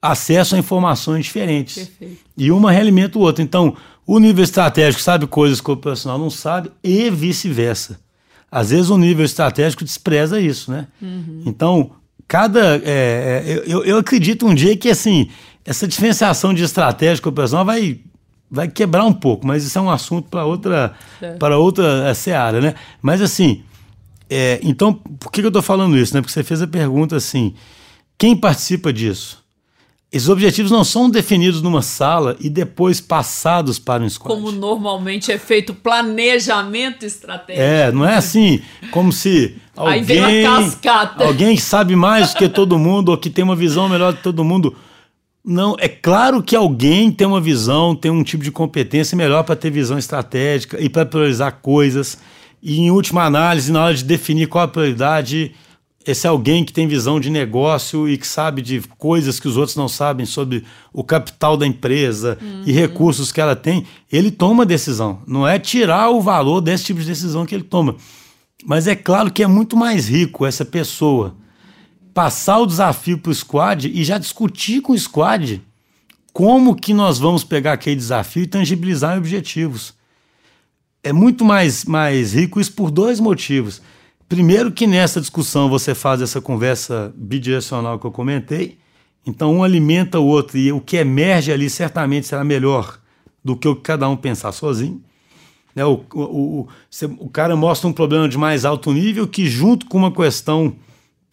acesso 0.00 0.54
a 0.54 0.58
informações 0.58 1.24
diferentes. 1.24 1.74
Perfeito. 1.74 2.18
E 2.36 2.50
uma 2.50 2.70
realimenta 2.72 3.18
o 3.18 3.22
outro. 3.22 3.42
Então, 3.42 3.76
o 4.06 4.18
nível 4.18 4.42
estratégico 4.42 5.02
sabe 5.02 5.26
coisas 5.26 5.60
que 5.60 5.70
o 5.70 5.74
operacional 5.74 6.18
não 6.18 6.30
sabe 6.30 6.70
e 6.82 7.10
vice-versa. 7.10 8.00
Às 8.50 8.70
vezes 8.70 8.88
o 8.88 8.96
nível 8.96 9.24
estratégico 9.24 9.84
despreza 9.84 10.40
isso, 10.40 10.70
né? 10.70 10.86
Uhum. 11.02 11.42
Então, 11.44 11.90
cada. 12.28 12.76
É, 12.84 12.84
é, 12.84 13.64
eu, 13.66 13.82
eu 13.84 13.96
acredito 13.96 14.46
um 14.46 14.54
dia 14.54 14.76
que 14.76 14.90
assim, 14.90 15.30
essa 15.64 15.88
diferenciação 15.88 16.52
de 16.52 16.62
estratégia 16.62 17.26
operacional 17.26 17.64
vai, 17.64 17.98
vai 18.50 18.68
quebrar 18.68 19.04
um 19.04 19.12
pouco, 19.12 19.46
mas 19.46 19.64
isso 19.64 19.78
é 19.78 19.80
um 19.80 19.90
assunto 19.90 20.28
para 20.28 20.44
outra, 20.44 20.92
é. 21.20 21.32
para 21.32 21.58
outra 21.58 22.08
é, 22.08 22.14
seara, 22.14 22.60
né? 22.60 22.74
Mas 23.00 23.22
assim, 23.22 23.62
é, 24.28 24.60
então, 24.62 24.92
por 24.92 25.32
que, 25.32 25.40
que 25.40 25.46
eu 25.46 25.48
estou 25.48 25.62
falando 25.62 25.96
isso? 25.96 26.14
Né? 26.14 26.20
Porque 26.20 26.32
você 26.32 26.44
fez 26.44 26.60
a 26.60 26.66
pergunta 26.66 27.16
assim: 27.16 27.54
quem 28.18 28.36
participa 28.36 28.92
disso? 28.92 29.42
Esses 30.10 30.30
objetivos 30.30 30.70
não 30.70 30.84
são 30.84 31.10
definidos 31.10 31.60
numa 31.60 31.82
sala 31.82 32.34
e 32.40 32.48
depois 32.48 32.98
passados 32.98 33.78
para 33.78 34.02
um 34.02 34.08
squad. 34.08 34.34
Como 34.34 34.50
normalmente 34.50 35.30
é 35.30 35.36
feito 35.36 35.74
planejamento 35.74 37.04
estratégico. 37.04 37.62
É, 37.62 37.92
não 37.92 38.06
é 38.06 38.14
assim, 38.14 38.62
como 38.90 39.12
se 39.12 39.56
alguém, 39.76 40.46
alguém 41.18 41.56
que 41.56 41.60
sabe 41.60 41.94
mais 41.94 42.32
do 42.32 42.38
que 42.38 42.48
todo 42.48 42.78
mundo 42.78 43.10
ou 43.10 43.18
que 43.18 43.28
tem 43.28 43.44
uma 43.44 43.54
visão 43.54 43.86
melhor 43.86 44.14
que 44.14 44.22
todo 44.22 44.42
mundo. 44.42 44.74
Não, 45.44 45.76
é 45.78 45.88
claro 45.88 46.42
que 46.42 46.56
alguém 46.56 47.12
tem 47.12 47.26
uma 47.26 47.40
visão, 47.40 47.94
tem 47.94 48.10
um 48.10 48.22
tipo 48.22 48.42
de 48.42 48.50
competência 48.50 49.14
melhor 49.14 49.44
para 49.44 49.56
ter 49.56 49.70
visão 49.70 49.98
estratégica 49.98 50.80
e 50.80 50.88
para 50.88 51.04
priorizar 51.04 51.58
coisas. 51.60 52.18
E 52.62 52.80
em 52.80 52.90
última 52.90 53.24
análise, 53.24 53.70
na 53.70 53.84
hora 53.84 53.94
de 53.94 54.04
definir 54.04 54.48
qual 54.48 54.64
a 54.64 54.68
prioridade, 54.68 55.54
esse 56.06 56.26
alguém 56.26 56.64
que 56.64 56.72
tem 56.72 56.86
visão 56.86 57.20
de 57.20 57.28
negócio 57.28 58.08
e 58.08 58.16
que 58.16 58.26
sabe 58.26 58.62
de 58.62 58.80
coisas 58.96 59.38
que 59.38 59.48
os 59.48 59.56
outros 59.56 59.76
não 59.76 59.88
sabem 59.88 60.24
sobre 60.24 60.64
o 60.92 61.04
capital 61.04 61.56
da 61.56 61.66
empresa 61.66 62.38
uhum. 62.40 62.62
e 62.64 62.72
recursos 62.72 63.30
que 63.30 63.40
ela 63.40 63.54
tem, 63.54 63.84
ele 64.10 64.30
toma 64.30 64.64
decisão. 64.64 65.20
Não 65.26 65.46
é 65.46 65.58
tirar 65.58 66.10
o 66.10 66.20
valor 66.20 66.60
desse 66.60 66.84
tipo 66.84 67.00
de 67.00 67.06
decisão 67.06 67.44
que 67.44 67.54
ele 67.54 67.64
toma. 67.64 67.96
Mas 68.64 68.86
é 68.86 68.96
claro 68.96 69.30
que 69.30 69.42
é 69.42 69.46
muito 69.46 69.76
mais 69.76 70.08
rico 70.08 70.46
essa 70.46 70.64
pessoa 70.64 71.36
passar 72.14 72.58
o 72.58 72.66
desafio 72.66 73.18
para 73.18 73.30
o 73.30 73.34
squad 73.34 73.88
e 73.88 74.02
já 74.02 74.18
discutir 74.18 74.80
com 74.80 74.92
o 74.92 74.98
squad 74.98 75.62
como 76.32 76.74
que 76.74 76.92
nós 76.94 77.18
vamos 77.18 77.44
pegar 77.44 77.74
aquele 77.74 77.96
desafio 77.96 78.42
e 78.42 78.46
tangibilizar 78.46 79.14
em 79.14 79.18
objetivos. 79.18 79.94
é 81.02 81.12
muito 81.12 81.44
mais, 81.44 81.84
mais 81.84 82.32
rico 82.34 82.60
isso 82.60 82.72
por 82.72 82.90
dois 82.90 83.20
motivos. 83.20 83.80
Primeiro 84.28 84.70
que 84.70 84.86
nessa 84.86 85.20
discussão 85.20 85.70
você 85.70 85.94
faz 85.94 86.20
essa 86.20 86.40
conversa 86.40 87.12
bidirecional 87.16 87.98
que 87.98 88.04
eu 88.04 88.12
comentei, 88.12 88.78
então 89.26 89.56
um 89.56 89.64
alimenta 89.64 90.20
o 90.20 90.26
outro 90.26 90.58
e 90.58 90.70
o 90.70 90.80
que 90.80 90.98
emerge 90.98 91.50
ali 91.50 91.70
certamente 91.70 92.26
será 92.26 92.44
melhor 92.44 93.00
do 93.42 93.56
que 93.56 93.66
o 93.66 93.74
que 93.74 93.82
cada 93.82 94.06
um 94.06 94.16
pensar 94.16 94.52
sozinho. 94.52 95.02
Né? 95.74 95.82
O, 95.84 96.04
o, 96.12 96.20
o, 96.20 96.68
o 97.18 97.30
cara 97.30 97.56
mostra 97.56 97.88
um 97.88 97.92
problema 97.92 98.28
de 98.28 98.36
mais 98.36 98.66
alto 98.66 98.92
nível 98.92 99.26
que 99.26 99.46
junto 99.46 99.86
com 99.86 99.96
uma 99.96 100.12
questão 100.12 100.76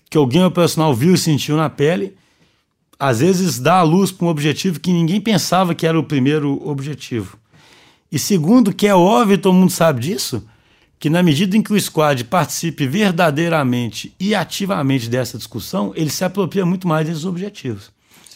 que 0.10 0.18
alguém 0.18 0.46
operacional 0.46 0.94
viu 0.94 1.16
e 1.16 1.18
sentiu 1.18 1.58
na 1.58 1.70
pele, 1.70 2.16
às 2.98 3.20
vezes 3.20 3.60
dá 3.60 3.80
a 3.80 3.84
luz 3.84 4.10
para 4.10 4.26
um 4.26 4.30
objetivo 4.30 4.80
que 4.80 4.94
ninguém 4.94 5.20
pensava 5.20 5.76
que 5.76 5.86
era 5.86 6.00
o 6.00 6.04
primeiro 6.04 6.66
objetivo. 6.66 7.38
E 8.10 8.18
segundo, 8.18 8.74
que 8.74 8.88
é 8.88 8.96
óbvio, 8.96 9.38
todo 9.38 9.54
mundo 9.54 9.72
sabe 9.72 10.00
disso, 10.00 10.48
que 11.00 11.10
na 11.10 11.22
medida 11.22 11.56
em 11.56 11.62
que 11.62 11.74
o 11.74 11.80
squad 11.80 12.24
participe 12.26 12.88
verdadeiramente 12.88 14.14
e 14.20 14.34
ativamente 14.34 15.10
dessa 15.10 15.38
discussão, 15.38 15.94
ele 15.96 16.10
se 16.10 16.24
apropria 16.24 16.66
muito 16.66 16.88
mais 16.88 17.08
desses 17.08 17.26
objetivos. 17.26 17.92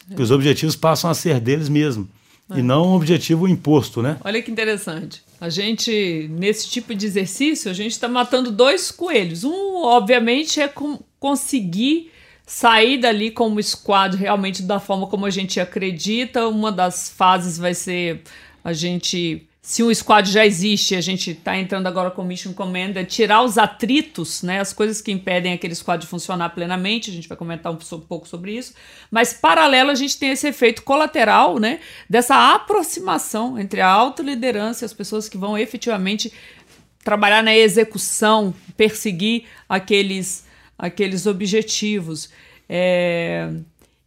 Porque 0.06 0.22
os 0.22 0.30
objetivos 0.30 0.76
passam 0.76 1.08
a 1.08 1.14
ser 1.14 1.40
deles 1.40 1.68
mesmo. 1.68 2.08
É. 2.50 2.58
E 2.58 2.62
não 2.62 2.88
um 2.88 2.94
objetivo 2.94 3.46
imposto, 3.46 4.02
né? 4.02 4.18
Olha 4.24 4.42
que 4.42 4.50
interessante. 4.50 5.22
A 5.40 5.48
gente, 5.48 6.28
nesse 6.32 6.68
tipo 6.68 6.94
de 6.94 7.06
exercício, 7.06 7.70
a 7.70 7.74
gente 7.74 7.92
está 7.92 8.08
matando 8.08 8.50
dois 8.50 8.90
coelhos. 8.90 9.44
Um, 9.44 9.84
obviamente, 9.84 10.60
é 10.60 10.70
conseguir 11.18 12.10
sair 12.44 12.98
dali 12.98 13.30
como 13.30 13.62
squad 13.62 14.16
realmente 14.16 14.62
da 14.62 14.80
forma 14.80 15.06
como 15.06 15.24
a 15.24 15.30
gente 15.30 15.60
acredita. 15.60 16.48
Uma 16.48 16.72
das 16.72 17.08
fases 17.08 17.56
vai 17.56 17.72
ser 17.72 18.22
a 18.64 18.72
gente 18.72 19.46
se 19.62 19.82
um 19.82 19.92
squad 19.94 20.30
já 20.30 20.46
existe, 20.46 20.96
a 20.96 21.02
gente 21.02 21.32
está 21.32 21.56
entrando 21.56 21.86
agora 21.86 22.10
com 22.10 22.24
Mission 22.24 22.54
Commander, 22.54 23.04
tirar 23.06 23.42
os 23.42 23.58
atritos, 23.58 24.42
né, 24.42 24.58
as 24.58 24.72
coisas 24.72 25.02
que 25.02 25.12
impedem 25.12 25.52
aquele 25.52 25.74
squad 25.74 26.00
de 26.00 26.06
funcionar 26.06 26.50
plenamente, 26.50 27.10
a 27.10 27.12
gente 27.12 27.28
vai 27.28 27.36
comentar 27.36 27.70
um, 27.70 27.76
pouco 27.76 28.26
sobre 28.26 28.56
isso, 28.56 28.72
mas 29.10 29.34
paralelo 29.34 29.90
a 29.90 29.94
gente 29.94 30.18
tem 30.18 30.30
esse 30.30 30.48
efeito 30.48 30.82
colateral, 30.82 31.58
né, 31.58 31.80
dessa 32.08 32.54
aproximação 32.54 33.58
entre 33.58 33.82
a 33.82 33.88
alta 33.88 34.22
liderança 34.22 34.84
e 34.84 34.86
as 34.86 34.94
pessoas 34.94 35.28
que 35.28 35.36
vão 35.36 35.58
efetivamente 35.58 36.32
trabalhar 37.04 37.42
na 37.42 37.54
execução, 37.54 38.54
perseguir 38.78 39.44
aqueles, 39.68 40.46
aqueles 40.78 41.26
objetivos. 41.26 42.30
É... 42.68 43.50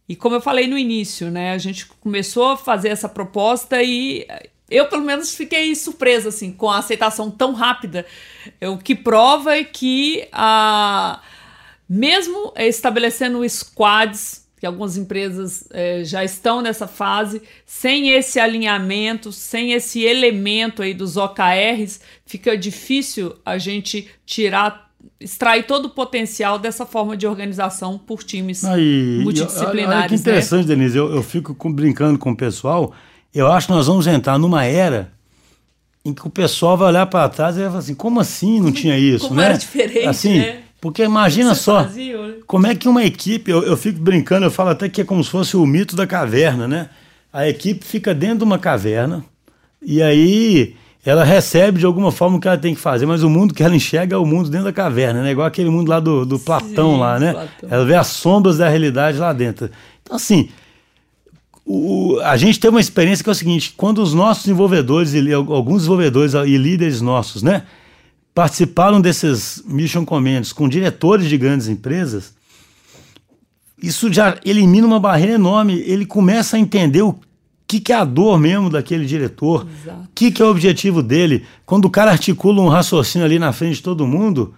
E 0.08 0.14
como 0.14 0.36
eu 0.36 0.40
falei 0.40 0.66
no 0.66 0.76
início, 0.76 1.30
né, 1.30 1.52
a 1.52 1.58
gente 1.58 1.86
começou 1.86 2.48
a 2.48 2.56
fazer 2.56 2.88
essa 2.88 3.08
proposta 3.08 3.82
e 3.82 4.26
eu, 4.70 4.86
pelo 4.86 5.04
menos, 5.04 5.34
fiquei 5.34 5.74
surpresa 5.74 6.30
assim, 6.30 6.50
com 6.52 6.70
a 6.70 6.78
aceitação 6.78 7.30
tão 7.30 7.52
rápida. 7.52 8.06
O 8.62 8.78
que 8.78 8.94
prova 8.94 9.56
é 9.56 9.64
que, 9.64 10.26
a, 10.32 11.20
mesmo 11.88 12.52
estabelecendo 12.56 13.46
squads, 13.48 14.44
que 14.58 14.66
algumas 14.66 14.96
empresas 14.96 15.68
é, 15.70 16.02
já 16.04 16.24
estão 16.24 16.62
nessa 16.62 16.86
fase, 16.86 17.42
sem 17.66 18.10
esse 18.10 18.40
alinhamento, 18.40 19.30
sem 19.30 19.72
esse 19.72 20.02
elemento 20.02 20.82
aí 20.82 20.94
dos 20.94 21.18
OKRs, 21.18 22.00
fica 22.24 22.56
difícil 22.56 23.36
a 23.44 23.58
gente 23.58 24.08
tirar 24.24 24.84
extrair 25.20 25.66
todo 25.66 25.86
o 25.86 25.90
potencial 25.90 26.58
dessa 26.58 26.86
forma 26.86 27.14
de 27.16 27.26
organização 27.26 27.98
por 27.98 28.22
times 28.22 28.62
multidisciplinares. 29.22 30.00
Olha 30.00 30.08
que 30.08 30.14
interessante, 30.14 30.66
né? 30.66 30.74
Denise. 30.74 30.96
Eu, 30.96 31.14
eu 31.14 31.22
fico 31.22 31.54
com, 31.54 31.70
brincando 31.72 32.18
com 32.18 32.30
o 32.30 32.36
pessoal 32.36 32.94
eu 33.34 33.50
acho 33.50 33.66
que 33.66 33.72
nós 33.72 33.86
vamos 33.86 34.06
entrar 34.06 34.38
numa 34.38 34.64
era 34.64 35.10
em 36.04 36.12
que 36.12 36.26
o 36.26 36.30
pessoal 36.30 36.76
vai 36.76 36.88
olhar 36.88 37.06
para 37.06 37.28
trás 37.28 37.56
e 37.56 37.60
vai 37.60 37.68
falar 37.68 37.78
assim, 37.80 37.94
como 37.94 38.20
assim 38.20 38.60
não 38.60 38.70
tinha 38.70 38.98
isso, 38.98 39.28
como 39.28 39.40
né? 39.40 39.46
Era 39.46 39.58
diferente, 39.58 40.06
assim, 40.06 40.38
né? 40.38 40.58
Porque 40.80 41.02
imagina 41.02 41.54
só, 41.54 41.84
fazia, 41.84 42.20
né? 42.20 42.34
como 42.46 42.66
é 42.66 42.74
que 42.74 42.86
uma 42.86 43.02
equipe, 43.02 43.50
eu, 43.50 43.62
eu 43.62 43.74
fico 43.74 43.98
brincando, 43.98 44.44
eu 44.44 44.50
falo 44.50 44.68
até 44.68 44.86
que 44.86 45.00
é 45.00 45.04
como 45.04 45.24
se 45.24 45.30
fosse 45.30 45.56
o 45.56 45.64
mito 45.64 45.96
da 45.96 46.06
caverna, 46.06 46.68
né? 46.68 46.90
A 47.32 47.48
equipe 47.48 47.84
fica 47.84 48.14
dentro 48.14 48.38
de 48.38 48.44
uma 48.44 48.58
caverna 48.58 49.24
e 49.80 50.02
aí 50.02 50.76
ela 51.04 51.24
recebe 51.24 51.78
de 51.78 51.86
alguma 51.86 52.12
forma 52.12 52.36
o 52.36 52.40
que 52.40 52.46
ela 52.46 52.58
tem 52.58 52.74
que 52.74 52.80
fazer, 52.80 53.06
mas 53.06 53.22
o 53.22 53.30
mundo 53.30 53.54
que 53.54 53.62
ela 53.62 53.74
enxerga 53.74 54.14
é 54.16 54.18
o 54.18 54.26
mundo 54.26 54.50
dentro 54.50 54.66
da 54.66 54.72
caverna, 54.72 55.22
né? 55.22 55.32
Igual 55.32 55.46
aquele 55.46 55.70
mundo 55.70 55.88
lá 55.88 56.00
do, 56.00 56.26
do 56.26 56.38
Platão 56.38 56.94
Sim, 56.94 57.00
lá, 57.00 57.18
né? 57.18 57.32
Platão. 57.32 57.68
Ela 57.70 57.84
vê 57.84 57.94
as 57.94 58.08
sombras 58.08 58.58
da 58.58 58.68
realidade 58.68 59.18
lá 59.18 59.32
dentro. 59.32 59.70
Então, 60.02 60.16
assim, 60.16 60.50
o, 61.66 62.18
a 62.22 62.36
gente 62.36 62.60
tem 62.60 62.70
uma 62.70 62.80
experiência 62.80 63.22
que 63.22 63.30
é 63.30 63.32
o 63.32 63.34
seguinte: 63.34 63.74
quando 63.76 64.02
os 64.02 64.12
nossos 64.12 64.44
desenvolvedores, 64.44 65.14
alguns 65.48 65.78
desenvolvedores 65.78 66.34
e 66.34 66.56
líderes 66.56 67.00
nossos, 67.00 67.42
né, 67.42 67.64
participaram 68.34 69.00
desses 69.00 69.62
mission 69.66 70.04
commands 70.04 70.52
com 70.52 70.68
diretores 70.68 71.28
de 71.28 71.38
grandes 71.38 71.68
empresas, 71.68 72.34
isso 73.82 74.12
já 74.12 74.38
elimina 74.44 74.86
uma 74.86 75.00
barreira 75.00 75.34
enorme. 75.34 75.80
Ele 75.86 76.04
começa 76.04 76.56
a 76.56 76.60
entender 76.60 77.02
o 77.02 77.18
que, 77.66 77.80
que 77.80 77.92
é 77.92 77.96
a 77.96 78.04
dor 78.04 78.38
mesmo 78.38 78.68
daquele 78.68 79.06
diretor, 79.06 79.66
o 79.86 80.08
que, 80.14 80.30
que 80.30 80.42
é 80.42 80.44
o 80.44 80.50
objetivo 80.50 81.02
dele. 81.02 81.44
Quando 81.64 81.86
o 81.86 81.90
cara 81.90 82.10
articula 82.10 82.60
um 82.60 82.68
raciocínio 82.68 83.24
ali 83.24 83.38
na 83.38 83.52
frente 83.52 83.76
de 83.76 83.82
todo 83.82 84.06
mundo, 84.06 84.54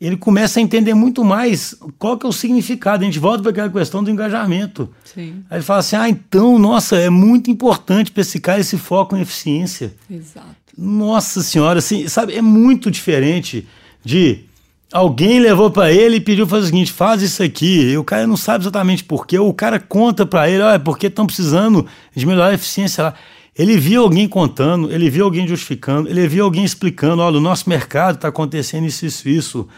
ele 0.00 0.16
começa 0.16 0.58
a 0.58 0.62
entender 0.62 0.94
muito 0.94 1.24
mais 1.24 1.74
qual 1.98 2.18
que 2.18 2.26
é 2.26 2.28
o 2.28 2.32
significado. 2.32 3.02
A 3.02 3.06
gente 3.06 3.18
volta 3.18 3.42
para 3.42 3.50
aquela 3.50 3.70
questão 3.70 4.02
do 4.02 4.10
engajamento. 4.10 4.88
Sim. 5.04 5.42
Aí 5.48 5.58
ele 5.58 5.64
fala 5.64 5.80
assim: 5.80 5.96
ah, 5.96 6.08
então, 6.08 6.58
nossa, 6.58 6.96
é 6.96 7.08
muito 7.08 7.50
importante 7.50 8.10
para 8.10 8.20
esse 8.20 8.40
cara 8.40 8.60
esse 8.60 8.76
foco 8.76 9.16
em 9.16 9.20
eficiência. 9.20 9.94
Exato. 10.10 10.56
Nossa 10.76 11.42
senhora, 11.42 11.78
assim, 11.78 12.08
sabe, 12.08 12.34
é 12.34 12.42
muito 12.42 12.90
diferente 12.90 13.66
de 14.04 14.44
alguém 14.92 15.40
levou 15.40 15.70
para 15.70 15.92
ele 15.92 16.16
e 16.16 16.20
pediu 16.20 16.46
fazer 16.46 16.64
o 16.64 16.66
seguinte: 16.66 16.92
faz 16.92 17.22
isso 17.22 17.42
aqui. 17.42 17.90
E 17.90 17.98
o 17.98 18.04
cara 18.04 18.26
não 18.26 18.36
sabe 18.36 18.62
exatamente 18.62 19.04
por 19.04 19.26
quê. 19.26 19.38
Ou 19.38 19.48
o 19.48 19.54
cara 19.54 19.78
conta 19.80 20.26
para 20.26 20.48
ele: 20.48 20.62
olha, 20.62 20.78
porque 20.78 21.06
estão 21.06 21.26
precisando 21.26 21.86
de 22.14 22.26
melhorar 22.26 22.48
a 22.48 22.54
eficiência 22.54 23.04
lá. 23.04 23.14
Ele 23.56 23.78
viu 23.78 24.02
alguém 24.02 24.28
contando, 24.28 24.92
ele 24.92 25.08
viu 25.08 25.24
alguém 25.24 25.46
justificando, 25.46 26.08
ele 26.08 26.26
viu 26.26 26.44
alguém 26.44 26.64
explicando: 26.64 27.22
olha, 27.22 27.38
o 27.38 27.40
nosso 27.40 27.68
mercado 27.68 28.16
está 28.16 28.28
acontecendo 28.28 28.86
isso, 28.86 29.06
isso, 29.06 29.28
isso. 29.28 29.68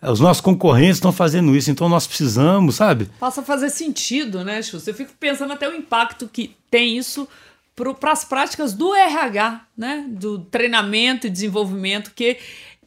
Os 0.00 0.20
nossos 0.20 0.40
concorrentes 0.40 0.98
estão 0.98 1.12
fazendo 1.12 1.56
isso, 1.56 1.72
então 1.72 1.88
nós 1.88 2.06
precisamos, 2.06 2.76
sabe? 2.76 3.10
Passa 3.18 3.40
a 3.40 3.44
fazer 3.44 3.68
sentido, 3.68 4.44
né, 4.44 4.62
Chus? 4.62 4.86
Eu 4.86 4.94
fico 4.94 5.12
pensando 5.18 5.52
até 5.52 5.68
o 5.68 5.74
impacto 5.74 6.28
que 6.28 6.54
tem 6.70 6.96
isso 6.96 7.28
para 7.74 8.12
as 8.12 8.24
práticas 8.24 8.72
do 8.72 8.94
RH, 8.94 9.66
né? 9.76 10.06
Do 10.08 10.38
treinamento 10.38 11.26
e 11.26 11.30
desenvolvimento, 11.30 12.12
que 12.14 12.38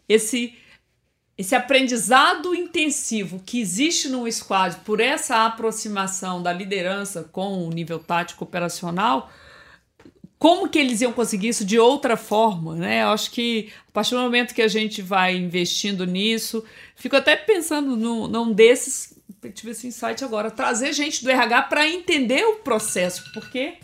esse 0.07 0.53
esse 1.37 1.55
aprendizado 1.55 2.53
intensivo 2.53 3.41
que 3.43 3.59
existe 3.59 4.07
no 4.07 4.31
squad 4.31 4.77
por 4.85 4.99
essa 4.99 5.45
aproximação 5.45 6.41
da 6.41 6.53
liderança 6.53 7.27
com 7.31 7.65
o 7.65 7.69
nível 7.71 7.97
tático 7.97 8.43
operacional 8.43 9.31
como 10.41 10.67
que 10.67 10.79
eles 10.79 11.01
iam 11.01 11.13
conseguir 11.13 11.49
isso 11.49 11.63
de 11.63 11.77
outra 11.77 12.17
forma, 12.17 12.73
né? 12.73 13.03
Eu 13.03 13.09
acho 13.09 13.29
que 13.29 13.71
a 13.87 13.91
partir 13.91 14.15
do 14.15 14.21
momento 14.21 14.55
que 14.55 14.61
a 14.63 14.67
gente 14.67 14.99
vai 14.99 15.37
investindo 15.37 16.03
nisso, 16.03 16.63
fico 16.95 17.15
até 17.15 17.35
pensando 17.35 17.95
no, 17.95 18.27
num 18.27 18.51
desses, 18.51 19.13
tive 19.53 19.69
esse 19.69 19.85
insight 19.85 20.23
agora, 20.23 20.49
trazer 20.49 20.93
gente 20.93 21.23
do 21.23 21.29
RH 21.29 21.61
para 21.61 21.87
entender 21.87 22.43
o 22.43 22.55
processo, 22.55 23.31
porque 23.35 23.75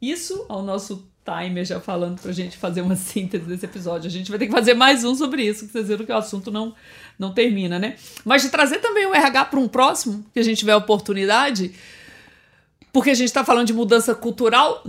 isso, 0.00 0.46
ao 0.48 0.62
nosso 0.62 1.10
timer 1.24 1.64
já 1.64 1.80
falando 1.80 2.20
para 2.20 2.30
a 2.30 2.34
gente 2.34 2.56
fazer 2.56 2.82
uma 2.82 2.94
síntese 2.94 3.44
desse 3.46 3.64
episódio, 3.64 4.06
a 4.06 4.12
gente 4.12 4.30
vai 4.30 4.38
ter 4.38 4.46
que 4.46 4.52
fazer 4.52 4.74
mais 4.74 5.02
um 5.02 5.16
sobre 5.16 5.42
isso, 5.42 5.66
que 5.66 5.72
vocês 5.72 5.88
viram 5.88 6.06
que 6.06 6.12
o 6.12 6.16
assunto 6.16 6.52
não, 6.52 6.72
não 7.18 7.34
termina, 7.34 7.80
né? 7.80 7.96
Mas 8.24 8.42
de 8.42 8.50
trazer 8.50 8.78
também 8.78 9.06
o 9.06 9.12
RH 9.12 9.46
para 9.46 9.58
um 9.58 9.66
próximo, 9.66 10.24
que 10.32 10.38
a 10.38 10.44
gente 10.44 10.58
tiver 10.58 10.76
oportunidade, 10.76 11.74
porque 12.92 13.10
a 13.10 13.14
gente 13.14 13.26
está 13.26 13.44
falando 13.44 13.66
de 13.66 13.72
mudança 13.72 14.14
cultural, 14.14 14.84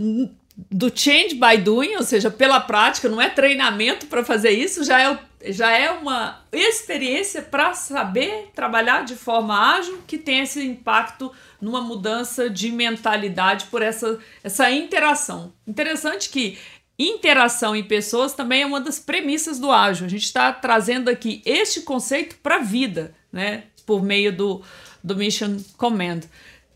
do 0.69 0.91
change 0.93 1.35
by 1.35 1.57
doing, 1.57 1.95
ou 1.95 2.03
seja, 2.03 2.29
pela 2.29 2.59
prática, 2.59 3.09
não 3.09 3.21
é 3.21 3.29
treinamento 3.29 4.05
para 4.07 4.23
fazer 4.23 4.51
isso, 4.51 4.83
já 4.83 5.01
é, 5.01 5.19
já 5.51 5.71
é 5.71 5.91
uma 5.91 6.41
experiência 6.51 7.41
para 7.41 7.73
saber 7.73 8.49
trabalhar 8.53 9.03
de 9.03 9.15
forma 9.15 9.75
ágil 9.77 9.99
que 10.05 10.17
tem 10.17 10.41
esse 10.41 10.61
impacto 10.65 11.31
numa 11.59 11.81
mudança 11.81 12.49
de 12.49 12.71
mentalidade 12.71 13.65
por 13.65 13.81
essa, 13.81 14.19
essa 14.43 14.69
interação. 14.71 15.53
Interessante 15.67 16.29
que 16.29 16.57
interação 16.97 17.75
em 17.75 17.83
pessoas 17.83 18.33
também 18.33 18.61
é 18.61 18.65
uma 18.65 18.81
das 18.81 18.99
premissas 18.99 19.59
do 19.59 19.71
ágil. 19.71 20.05
A 20.05 20.09
gente 20.09 20.25
está 20.25 20.51
trazendo 20.51 21.09
aqui 21.09 21.41
este 21.45 21.81
conceito 21.81 22.35
para 22.43 22.55
a 22.55 22.59
vida, 22.59 23.15
né? 23.31 23.63
Por 23.85 24.03
meio 24.03 24.35
do, 24.35 24.61
do 25.03 25.15
Mission 25.15 25.57
Command. 25.77 26.21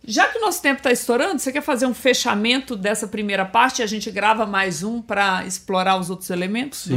Já 0.08 0.28
que 0.28 0.38
o 0.38 0.42
nosso 0.42 0.62
tempo 0.62 0.78
está 0.78 0.92
estourando, 0.92 1.40
você 1.40 1.52
quer 1.52 1.62
fazer 1.62 1.86
um 1.86 1.94
fechamento 1.94 2.76
dessa 2.76 3.08
primeira 3.08 3.46
parte 3.46 3.80
e 3.80 3.84
a 3.84 3.88
gente 3.88 4.10
grava 4.12 4.46
mais 4.46 4.84
um 4.84 5.02
para 5.02 5.46
explorar 5.46 6.00
os 6.00 6.10
outros 6.10 6.30
elementos 6.30 6.84
Sim. 6.84 6.96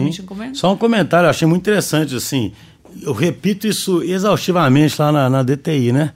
Só 0.54 0.72
um 0.72 0.76
comentário, 0.76 1.26
eu 1.26 1.30
achei 1.30 1.48
muito 1.48 1.62
interessante, 1.62 2.14
assim, 2.14 2.52
eu 3.02 3.12
repito 3.12 3.66
isso 3.66 4.02
exaustivamente 4.02 5.00
lá 5.00 5.10
na, 5.10 5.30
na 5.30 5.42
DTI, 5.42 5.92
né? 5.92 6.12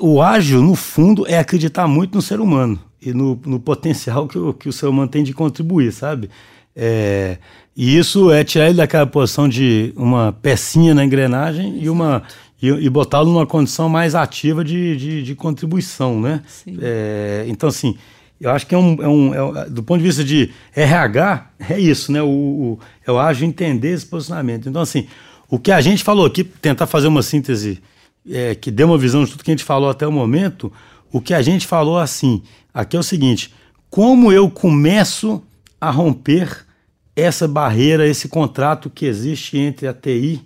O 0.00 0.22
ágil, 0.22 0.62
no 0.62 0.76
fundo, 0.76 1.26
é 1.26 1.38
acreditar 1.38 1.88
muito 1.88 2.14
no 2.14 2.22
ser 2.22 2.40
humano 2.40 2.80
e 3.02 3.12
no, 3.12 3.40
no 3.44 3.58
potencial 3.58 4.28
que 4.28 4.38
o, 4.38 4.54
que 4.54 4.68
o 4.68 4.72
ser 4.72 4.86
humano 4.86 5.08
tem 5.08 5.24
de 5.24 5.32
contribuir, 5.32 5.92
sabe? 5.92 6.30
É, 6.74 7.38
E 7.76 7.96
isso 7.98 8.30
é 8.30 8.44
tirar 8.44 8.66
ele 8.66 8.76
daquela 8.76 9.06
posição 9.06 9.48
de 9.48 9.92
uma 9.96 10.32
pecinha 10.32 10.94
na 10.94 11.04
engrenagem 11.04 11.78
e 11.82 11.90
uma 11.90 12.22
e, 12.60 12.68
e 12.68 12.88
botá-lo 12.88 13.32
numa 13.32 13.46
condição 13.46 13.88
mais 13.88 14.14
ativa 14.14 14.64
de, 14.64 14.96
de, 14.96 15.22
de 15.22 15.34
contribuição, 15.34 16.20
né? 16.20 16.42
É, 16.80 17.44
então, 17.48 17.68
assim, 17.68 17.96
eu 18.40 18.50
acho 18.50 18.66
que 18.66 18.74
é 18.74 18.78
um, 18.78 19.02
é 19.02 19.08
um 19.08 19.58
é, 19.58 19.70
do 19.70 19.82
ponto 19.82 19.98
de 19.98 20.04
vista 20.04 20.24
de 20.24 20.50
RH, 20.74 21.50
é 21.68 21.78
isso, 21.78 22.12
né? 22.12 22.22
O, 22.22 22.28
o, 22.28 22.78
eu 23.06 23.18
acho 23.18 23.44
entender 23.44 23.92
esse 23.92 24.06
posicionamento. 24.06 24.68
Então, 24.68 24.82
assim, 24.82 25.06
o 25.48 25.58
que 25.58 25.70
a 25.70 25.80
gente 25.80 26.02
falou 26.02 26.26
aqui, 26.26 26.44
tentar 26.44 26.86
fazer 26.86 27.08
uma 27.08 27.22
síntese 27.22 27.82
é, 28.28 28.54
que 28.54 28.70
dê 28.70 28.84
uma 28.84 28.98
visão 28.98 29.24
de 29.24 29.30
tudo 29.30 29.44
que 29.44 29.50
a 29.50 29.54
gente 29.54 29.64
falou 29.64 29.88
até 29.88 30.06
o 30.06 30.12
momento, 30.12 30.72
o 31.12 31.20
que 31.20 31.32
a 31.32 31.42
gente 31.42 31.66
falou 31.66 31.98
assim, 31.98 32.42
aqui 32.74 32.96
é 32.96 33.00
o 33.00 33.02
seguinte, 33.02 33.54
como 33.88 34.32
eu 34.32 34.50
começo 34.50 35.42
a 35.80 35.90
romper 35.90 36.66
essa 37.14 37.46
barreira, 37.46 38.06
esse 38.06 38.28
contrato 38.28 38.90
que 38.90 39.06
existe 39.06 39.56
entre 39.56 39.86
a 39.86 39.94
TI 39.94 40.42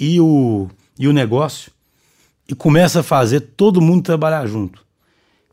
e 0.00 0.20
o, 0.20 0.68
e 0.98 1.06
o 1.06 1.12
negócio 1.12 1.70
e 2.48 2.54
começo 2.54 2.98
a 2.98 3.02
fazer 3.02 3.40
todo 3.40 3.80
mundo 3.80 4.02
trabalhar 4.02 4.46
junto. 4.46 4.82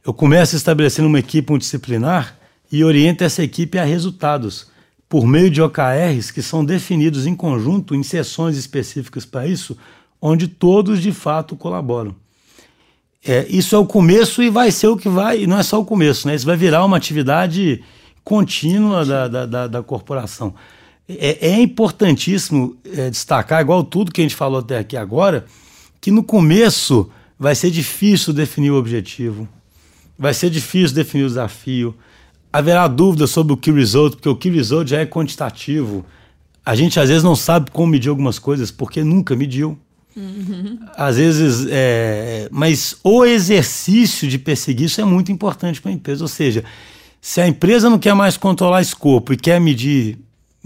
Eu 0.05 0.13
começo 0.13 0.55
a 0.55 0.57
estabelecer 0.57 1.03
uma 1.03 1.19
equipe 1.19 1.51
multidisciplinar 1.51 2.37
e 2.71 2.83
oriento 2.83 3.23
essa 3.23 3.43
equipe 3.43 3.77
a 3.77 3.83
resultados 3.83 4.67
por 5.09 5.27
meio 5.27 5.49
de 5.49 5.61
OKRs 5.61 6.31
que 6.31 6.41
são 6.41 6.63
definidos 6.63 7.25
em 7.25 7.35
conjunto 7.35 7.93
em 7.93 8.03
sessões 8.03 8.57
específicas 8.57 9.25
para 9.25 9.45
isso, 9.45 9.77
onde 10.21 10.47
todos 10.47 11.01
de 11.01 11.11
fato 11.11 11.55
colaboram. 11.55 12.15
É, 13.23 13.45
isso 13.49 13.75
é 13.75 13.79
o 13.79 13.85
começo 13.85 14.41
e 14.41 14.49
vai 14.49 14.71
ser 14.71 14.87
o 14.87 14.97
que 14.97 15.09
vai, 15.09 15.43
e 15.43 15.47
não 15.47 15.57
é 15.57 15.63
só 15.63 15.79
o 15.79 15.85
começo, 15.85 16.27
né? 16.27 16.35
Isso 16.35 16.45
vai 16.45 16.55
virar 16.55 16.85
uma 16.85 16.97
atividade 16.97 17.83
contínua 18.23 19.03
da, 19.03 19.27
da, 19.27 19.45
da, 19.45 19.67
da 19.67 19.83
corporação. 19.83 20.53
É, 21.07 21.49
é 21.49 21.61
importantíssimo 21.61 22.75
é, 22.83 23.09
destacar, 23.09 23.61
igual 23.61 23.83
tudo 23.83 24.11
que 24.11 24.21
a 24.21 24.23
gente 24.23 24.35
falou 24.35 24.59
até 24.59 24.79
aqui 24.79 24.97
agora, 24.97 25.45
que 26.01 26.09
no 26.09 26.23
começo 26.23 27.09
vai 27.37 27.53
ser 27.53 27.69
difícil 27.69 28.33
definir 28.33 28.71
o 28.71 28.75
objetivo, 28.75 29.47
vai 30.17 30.33
ser 30.33 30.49
difícil 30.49 30.95
definir 30.95 31.25
o 31.25 31.27
desafio, 31.27 31.95
haverá 32.51 32.87
dúvida 32.87 33.27
sobre 33.27 33.53
o 33.53 33.57
key 33.57 33.71
result, 33.71 34.13
porque 34.13 34.29
o 34.29 34.35
key 34.35 34.49
result 34.49 34.89
já 34.89 34.99
é 34.99 35.05
quantitativo. 35.05 36.05
A 36.65 36.73
gente 36.73 36.99
às 36.99 37.09
vezes 37.09 37.23
não 37.23 37.35
sabe 37.35 37.69
como 37.69 37.91
medir 37.91 38.09
algumas 38.09 38.39
coisas 38.39 38.71
porque 38.71 39.03
nunca 39.03 39.35
mediu. 39.35 39.77
Uhum. 40.15 40.79
Às 40.95 41.17
vezes, 41.17 41.67
é, 41.69 42.47
mas 42.49 42.95
o 43.03 43.25
exercício 43.25 44.27
de 44.27 44.39
perseguir 44.39 44.85
isso 44.85 45.01
é 45.01 45.05
muito 45.05 45.31
importante 45.31 45.81
para 45.81 45.91
a 45.91 45.93
empresa. 45.93 46.23
Ou 46.23 46.27
seja, 46.29 46.63
se 47.19 47.41
a 47.41 47.47
empresa 47.47 47.89
não 47.89 47.99
quer 47.99 48.15
mais 48.15 48.37
controlar 48.37 48.81
escopo 48.81 49.33
e 49.33 49.37
quer 49.37 49.59
medir 49.59 50.17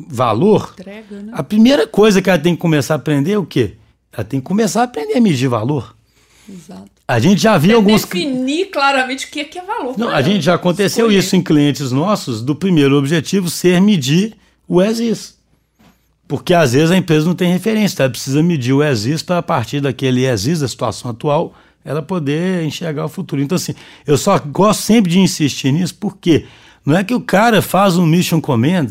valor, 0.08 0.74
Entrega, 0.80 1.22
né? 1.22 1.32
a 1.34 1.44
primeira 1.44 1.88
coisa 1.88 2.22
que 2.22 2.30
ela 2.30 2.40
tem 2.40 2.56
que 2.56 2.62
começar 2.62 2.96
a 2.96 2.98
aprender 2.98 3.34
é 3.34 3.38
o 3.38 3.46
quê? 3.46 3.74
Ela 4.12 4.24
tem 4.24 4.40
que 4.40 4.46
começar 4.46 4.82
a 4.82 4.84
aprender 4.84 5.18
a 5.18 5.22
medir 5.22 5.48
valor. 5.48 5.96
Exato. 6.48 6.90
A 7.08 7.20
gente 7.20 7.42
já 7.42 7.58
viu 7.58 7.72
é 7.72 7.76
alguns. 7.76 8.04
Definir 8.04 8.68
claramente 8.68 9.26
o 9.26 9.30
que 9.30 9.40
é, 9.40 9.50
é 9.58 9.66
valor. 9.66 9.98
Não, 9.98 10.10
a 10.10 10.22
gente 10.22 10.44
já 10.44 10.56
aconteceu 10.56 11.06
Escolher. 11.06 11.20
isso 11.20 11.36
em 11.36 11.42
clientes 11.42 11.92
nossos, 11.92 12.42
do 12.42 12.56
primeiro 12.56 12.98
objetivo 12.98 13.50
ser 13.50 13.80
medir 13.82 14.36
o 14.68 14.82
ESIS. 14.82 15.38
Porque 16.28 16.54
às 16.54 16.74
vezes 16.74 16.92
a 16.92 16.98
empresa 16.98 17.26
não 17.26 17.34
tem 17.34 17.52
referência, 17.52 18.04
ela 18.04 18.10
precisa 18.12 18.44
medir 18.44 18.74
o 18.74 18.84
ESIS 18.84 19.24
para 19.24 19.40
a 19.40 19.44
partir 19.44 19.82
daquele 19.82 20.26
ESIS, 20.26 20.60
da 20.60 20.68
situação 20.68 21.10
atual, 21.10 21.56
ela 21.84 22.04
poder 22.04 22.64
enxergar 22.64 23.06
o 23.06 23.10
futuro. 23.10 23.42
Então, 23.42 23.56
assim, 23.56 23.74
eu 24.06 24.16
só 24.16 24.38
gosto 24.38 24.82
sempre 24.82 25.12
de 25.12 25.20
insistir 25.20 25.72
nisso, 25.72 25.96
porque 26.00 26.46
não 26.86 26.96
é 26.96 27.04
que 27.04 27.16
o 27.16 27.22
cara 27.22 27.62
faz 27.64 27.98
um 27.98 28.06
mission 28.06 28.40
command 28.40 28.90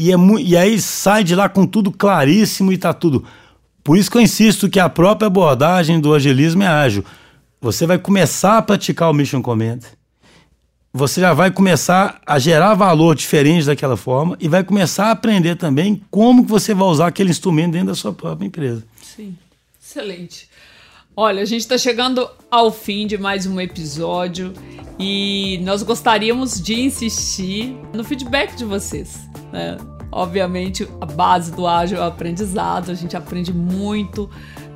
e, 0.00 0.10
é 0.10 0.16
e 0.40 0.56
aí 0.56 0.80
sai 0.80 1.22
de 1.22 1.34
lá 1.34 1.46
com 1.46 1.66
tudo 1.66 1.92
claríssimo 1.92 2.72
e 2.72 2.78
tá 2.78 2.94
tudo. 2.94 3.22
Por 3.84 3.98
isso 3.98 4.10
que 4.10 4.16
eu 4.16 4.22
insisto 4.22 4.68
que 4.68 4.80
a 4.80 4.88
própria 4.88 5.26
abordagem 5.26 6.00
do 6.00 6.14
agilismo 6.14 6.62
é 6.62 6.66
ágil. 6.66 7.04
Você 7.60 7.86
vai 7.86 7.98
começar 7.98 8.56
a 8.56 8.62
praticar 8.62 9.10
o 9.10 9.12
mission 9.12 9.42
command, 9.42 9.80
você 10.90 11.20
já 11.20 11.34
vai 11.34 11.50
começar 11.50 12.18
a 12.26 12.38
gerar 12.38 12.74
valor 12.74 13.14
diferente 13.14 13.66
daquela 13.66 13.96
forma 13.96 14.36
e 14.40 14.48
vai 14.48 14.64
começar 14.64 15.08
a 15.08 15.10
aprender 15.10 15.56
também 15.56 16.02
como 16.10 16.44
que 16.44 16.50
você 16.50 16.72
vai 16.72 16.88
usar 16.88 17.08
aquele 17.08 17.30
instrumento 17.30 17.72
dentro 17.72 17.88
da 17.88 17.94
sua 17.94 18.12
própria 18.12 18.46
empresa. 18.46 18.82
Sim, 19.02 19.36
excelente. 19.80 20.48
Olha, 21.14 21.42
a 21.42 21.44
gente 21.44 21.60
está 21.60 21.76
chegando 21.76 22.28
ao 22.50 22.72
fim 22.72 23.06
de 23.06 23.18
mais 23.18 23.44
um 23.44 23.60
episódio 23.60 24.54
e 24.98 25.60
nós 25.62 25.82
gostaríamos 25.82 26.60
de 26.60 26.80
insistir 26.80 27.76
no 27.92 28.02
feedback 28.02 28.56
de 28.56 28.64
vocês. 28.64 29.29
Né? 29.52 29.76
Obviamente, 30.12 30.88
a 31.00 31.06
base 31.06 31.52
do 31.52 31.66
ágil 31.66 31.98
é 31.98 32.00
o 32.00 32.04
aprendizado, 32.04 32.90
a 32.90 32.94
gente 32.94 33.16
aprende 33.16 33.52
muito. 33.52 34.28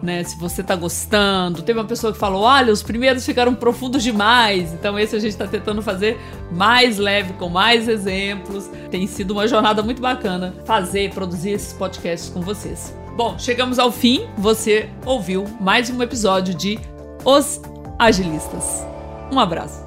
Né, 0.03 0.23
se 0.23 0.39
você 0.39 0.61
está 0.61 0.77
gostando. 0.77 1.63
Teve 1.63 1.79
uma 1.79 1.87
pessoa 1.87 2.13
que 2.13 2.19
falou: 2.19 2.43
olha, 2.43 2.71
os 2.71 2.83
primeiros 2.83 3.25
ficaram 3.25 3.55
profundos 3.55 4.03
demais. 4.03 4.71
Então, 4.75 4.99
esse 4.99 5.17
a 5.17 5.19
gente 5.19 5.31
está 5.31 5.47
tentando 5.47 5.81
fazer 5.81 6.21
mais 6.53 6.99
leve, 6.99 7.33
com 7.35 7.49
mais 7.49 7.89
exemplos. 7.89 8.71
Tem 8.91 9.07
sido 9.07 9.31
uma 9.31 9.49
jornada 9.49 9.83
muito 9.83 10.03
bacana 10.03 10.55
fazer, 10.67 11.11
produzir 11.15 11.53
esses 11.53 11.73
podcasts 11.73 12.29
com 12.29 12.43
vocês. 12.43 12.95
Bom, 13.17 13.39
chegamos 13.39 13.79
ao 13.79 13.91
fim. 13.91 14.27
Você 14.37 14.91
ouviu 15.07 15.47
mais 15.59 15.89
um 15.89 16.03
episódio 16.03 16.53
de 16.53 16.79
Os 17.25 17.63
Agilistas. 17.99 18.85
Um 19.33 19.39
abraço. 19.39 19.84